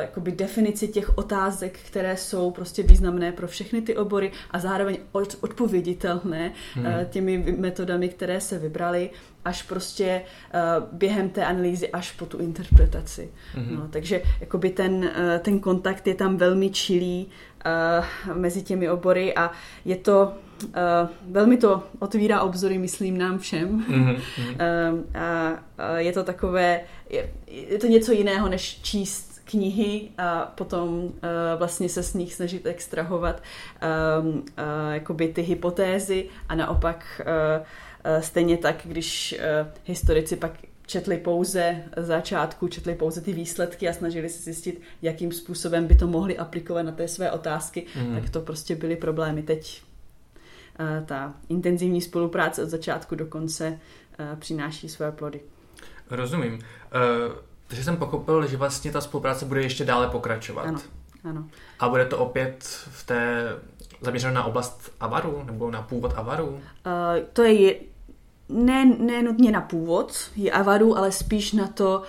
jakoby 0.00 0.32
definici 0.32 0.88
těch 0.88 1.18
otázek, 1.18 1.78
které 1.86 2.16
jsou 2.16 2.50
prostě 2.50 2.82
významné 2.82 3.32
pro 3.32 3.48
všechny 3.48 3.82
ty 3.82 3.96
obory 3.96 4.32
a 4.50 4.58
zároveň 4.58 4.96
odpověditelné 5.40 6.52
hmm. 6.74 6.86
těmi 7.10 7.56
metodami, 7.58 8.08
které 8.08 8.40
se 8.40 8.58
vybraly 8.58 9.10
až 9.44 9.62
prostě 9.62 10.22
uh, 10.54 10.84
během 10.92 11.30
té 11.30 11.44
analýzy 11.44 11.88
až 11.90 12.12
po 12.12 12.26
tu 12.26 12.38
interpretaci. 12.38 13.30
Mm-hmm. 13.54 13.78
No, 13.78 13.88
takže 13.88 14.22
jakoby 14.40 14.70
ten, 14.70 14.92
uh, 14.92 15.10
ten 15.40 15.60
kontakt 15.60 16.06
je 16.06 16.14
tam 16.14 16.36
velmi 16.36 16.70
čilý 16.70 17.26
uh, 18.26 18.36
mezi 18.36 18.62
těmi 18.62 18.90
obory 18.90 19.34
a 19.34 19.50
je 19.84 19.96
to 19.96 20.32
uh, 20.64 20.72
velmi 21.30 21.56
to 21.56 21.82
otvírá 21.98 22.40
obzory, 22.40 22.78
myslím, 22.78 23.18
nám 23.18 23.38
všem. 23.38 23.84
Mm-hmm. 23.88 24.20
Uh, 24.48 25.22
a 25.22 25.50
uh, 25.50 25.96
je 25.96 26.12
to 26.12 26.24
takové, 26.24 26.80
je, 27.10 27.30
je 27.46 27.78
to 27.78 27.86
něco 27.86 28.12
jiného, 28.12 28.48
než 28.48 28.80
číst 28.82 29.28
knihy 29.44 30.08
a 30.18 30.52
potom 30.54 30.88
uh, 30.88 31.10
vlastně 31.56 31.88
se 31.88 32.02
s 32.02 32.14
nich 32.14 32.34
snažit 32.34 32.66
extrahovat 32.66 33.42
um, 34.22 34.28
uh, 34.28 34.42
jakoby 34.90 35.28
ty 35.28 35.42
hypotézy 35.42 36.28
a 36.48 36.54
naopak 36.54 37.20
uh, 37.20 37.66
stejně 38.20 38.56
tak, 38.56 38.76
když 38.84 39.32
eh, 39.38 39.72
historici 39.84 40.36
pak 40.36 40.52
četli 40.86 41.18
pouze 41.18 41.84
začátku, 41.96 42.68
četli 42.68 42.94
pouze 42.94 43.20
ty 43.20 43.32
výsledky 43.32 43.88
a 43.88 43.92
snažili 43.92 44.28
se 44.28 44.42
zjistit, 44.42 44.80
jakým 45.02 45.32
způsobem 45.32 45.86
by 45.86 45.94
to 45.94 46.06
mohli 46.06 46.38
aplikovat 46.38 46.82
na 46.82 46.92
té 46.92 47.08
své 47.08 47.32
otázky, 47.32 47.86
mm. 47.96 48.14
tak 48.14 48.30
to 48.30 48.40
prostě 48.40 48.76
byly 48.76 48.96
problémy. 48.96 49.42
Teď 49.42 49.82
uh, 50.80 51.06
ta 51.06 51.34
intenzivní 51.48 52.00
spolupráce 52.00 52.62
od 52.62 52.68
začátku 52.68 53.14
do 53.14 53.26
konce 53.26 53.78
přináší 54.38 54.88
své 54.88 55.12
plody. 55.12 55.40
Rozumím. 56.10 56.58
Takže 57.66 57.84
jsem 57.84 57.96
pochopil, 57.96 58.46
že 58.46 58.56
vlastně 58.56 58.92
ta 58.92 59.00
spolupráce 59.00 59.44
bude 59.44 59.62
ještě 59.62 59.84
dále 59.84 60.08
pokračovat. 60.08 60.62
Ano, 60.62 60.80
ano. 61.24 61.48
A 61.80 61.88
bude 61.88 62.06
to 62.06 62.18
opět 62.18 62.64
v 62.90 63.06
té 63.06 63.44
zaměřeno 64.00 64.34
na 64.34 64.44
oblast 64.44 64.92
avaru 65.00 65.42
nebo 65.46 65.70
na 65.70 65.82
původ 65.82 66.12
avaru? 66.16 66.46
Uh, 66.46 66.60
to 67.32 67.42
je 67.42 67.74
ne, 68.48 68.84
ne 68.84 69.22
nutně 69.22 69.52
na 69.52 69.60
původ 69.60 70.30
je 70.36 70.52
avaru, 70.52 70.98
ale 70.98 71.12
spíš 71.12 71.52
na 71.52 71.66
to, 71.66 72.02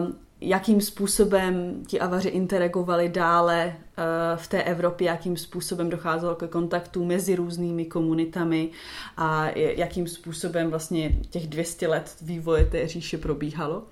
uh, 0.00 0.08
jakým 0.40 0.80
způsobem 0.80 1.82
ti 1.86 2.00
avaři 2.00 2.28
interagovali 2.28 3.08
dále 3.08 3.76
Eh, 4.00 4.36
v 4.36 4.48
té 4.48 4.62
Evropě, 4.62 5.06
jakým 5.06 5.36
způsobem 5.36 5.90
docházelo 5.90 6.34
ke 6.34 6.48
kontaktu 6.48 7.04
mezi 7.04 7.36
různými 7.36 7.84
komunitami 7.84 8.70
a 9.16 9.46
jakým 9.56 10.06
způsobem 10.06 10.70
vlastně 10.70 11.12
těch 11.30 11.46
200 11.46 11.88
let 11.88 12.16
vývoje 12.22 12.64
té 12.64 12.88
říše 12.88 13.18
probíhalo. 13.18 13.82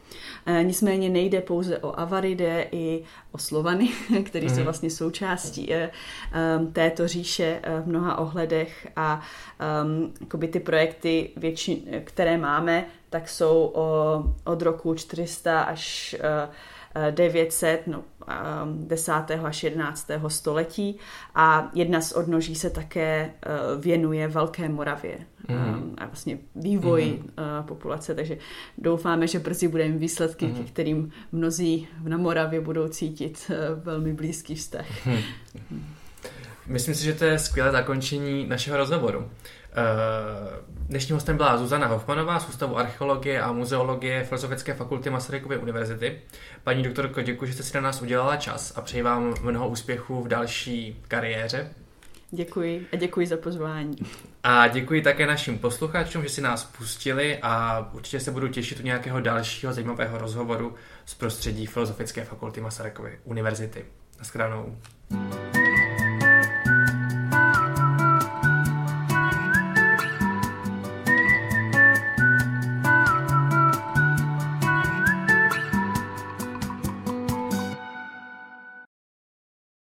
Eh, 0.47 0.65
nicméně 0.65 1.09
nejde 1.09 1.41
pouze 1.41 1.79
o 1.79 2.01
Avary, 2.01 2.35
jde 2.35 2.69
i 2.73 3.03
o 3.33 3.39
Slovany, 3.39 3.89
který 4.25 4.47
mm. 4.47 4.51
jsou 4.51 4.57
mhm. 4.57 4.65
vlastně 4.65 4.91
součástí 4.91 5.73
eh, 5.73 5.91
této 6.73 7.09
říše 7.09 7.61
v 7.85 7.89
mnoha 7.89 8.19
ohledech 8.19 8.89
a 8.97 9.21
ty 10.51 10.61
projekty, 10.61 11.31
větši, 11.37 11.83
které 12.05 12.39
máme, 12.39 12.87
tak 13.11 13.29
jsou 13.29 13.71
o, 13.75 14.25
od 14.45 14.63
roku 14.63 14.95
400 14.95 15.61
až 15.61 16.17
900, 17.11 17.87
no, 17.87 18.05
10. 18.75 19.13
až 19.45 19.63
11. 19.63 20.11
století 20.29 20.99
a 21.35 21.71
jedna 21.75 22.01
z 22.01 22.13
odnoží 22.13 22.55
se 22.55 22.71
také 22.71 23.31
eh, 23.43 23.51
věnuje 23.81 24.29
Velké 24.29 24.69
Moravě 24.69 25.19
mm. 25.49 25.95
a 25.99 26.07
vlastně 26.07 26.39
vývoji 26.55 27.23
mm. 27.23 27.33
populace, 27.67 28.15
takže 28.15 28.39
doufáme, 28.79 29.27
že 29.27 29.39
brzy 29.39 29.69
budeme 29.69 29.99
výsledky, 29.99 30.47
mm. 30.47 30.65
kterým 30.65 31.13
mnozí 31.33 31.89
na 32.03 32.17
Moravě 32.17 32.61
budou 32.61 32.89
cítit 32.89 33.51
velmi 33.75 34.13
blízký 34.13 34.55
vztah. 34.55 34.87
Mm. 35.71 35.85
Myslím 36.69 36.95
si, 36.95 37.05
že 37.05 37.13
to 37.13 37.25
je 37.25 37.39
skvělé 37.39 37.73
zakončení 37.73 38.47
našeho 38.47 38.77
rozhovoru. 38.77 39.31
Eh, 39.73 40.61
dnešním 40.89 41.17
hostem 41.17 41.37
byla 41.37 41.57
Zuzana 41.57 41.87
Hofmanová 41.87 42.41
z 42.41 42.49
Ústavu 42.49 42.79
archeologie 42.79 43.41
a 43.41 43.53
muzeologie 43.53 44.25
Filozofické 44.25 44.75
fakulty 44.75 45.11
Masarykovy 45.11 45.57
univerzity. 45.57 46.21
Paní 46.65 46.83
doktorko, 46.83 47.23
děkuji, 47.23 47.47
že 47.47 47.53
jste 47.53 47.63
si 47.63 47.75
na 47.75 47.81
nás 47.81 48.03
udělala 48.03 48.37
čas 48.37 48.73
a 48.77 48.81
přeji 48.81 49.03
vám 49.03 49.35
mnoho 49.43 49.69
úspěchů 49.69 50.23
v 50.23 50.29
další 50.29 51.03
kariéře. 51.09 51.71
Děkuji 52.31 52.87
a 52.93 52.97
děkuji 52.97 53.27
za 53.27 53.37
pozvání. 53.37 53.97
A 54.43 54.69
děkuji 54.69 55.03
také 55.03 55.27
našim 55.27 55.59
posluchačům, 55.59 56.23
že 56.23 56.29
si 56.29 56.41
nás 56.41 56.65
pustili 56.65 57.39
a 57.43 57.87
určitě 57.93 58.21
se 58.21 58.31
budu 58.31 58.49
těšit 58.49 58.81
u 58.81 58.83
nějakého 58.83 59.21
dalšího 59.21 59.73
zajímavého 59.73 60.19
rozhovoru 60.19 60.75
z 61.05 61.15
prostředí 61.15 61.67
Filozofické 61.67 62.25
fakulty 62.25 62.61
Masarykovy 62.61 63.19
univerzity. 63.25 63.85
Naschledanou. 64.19 64.77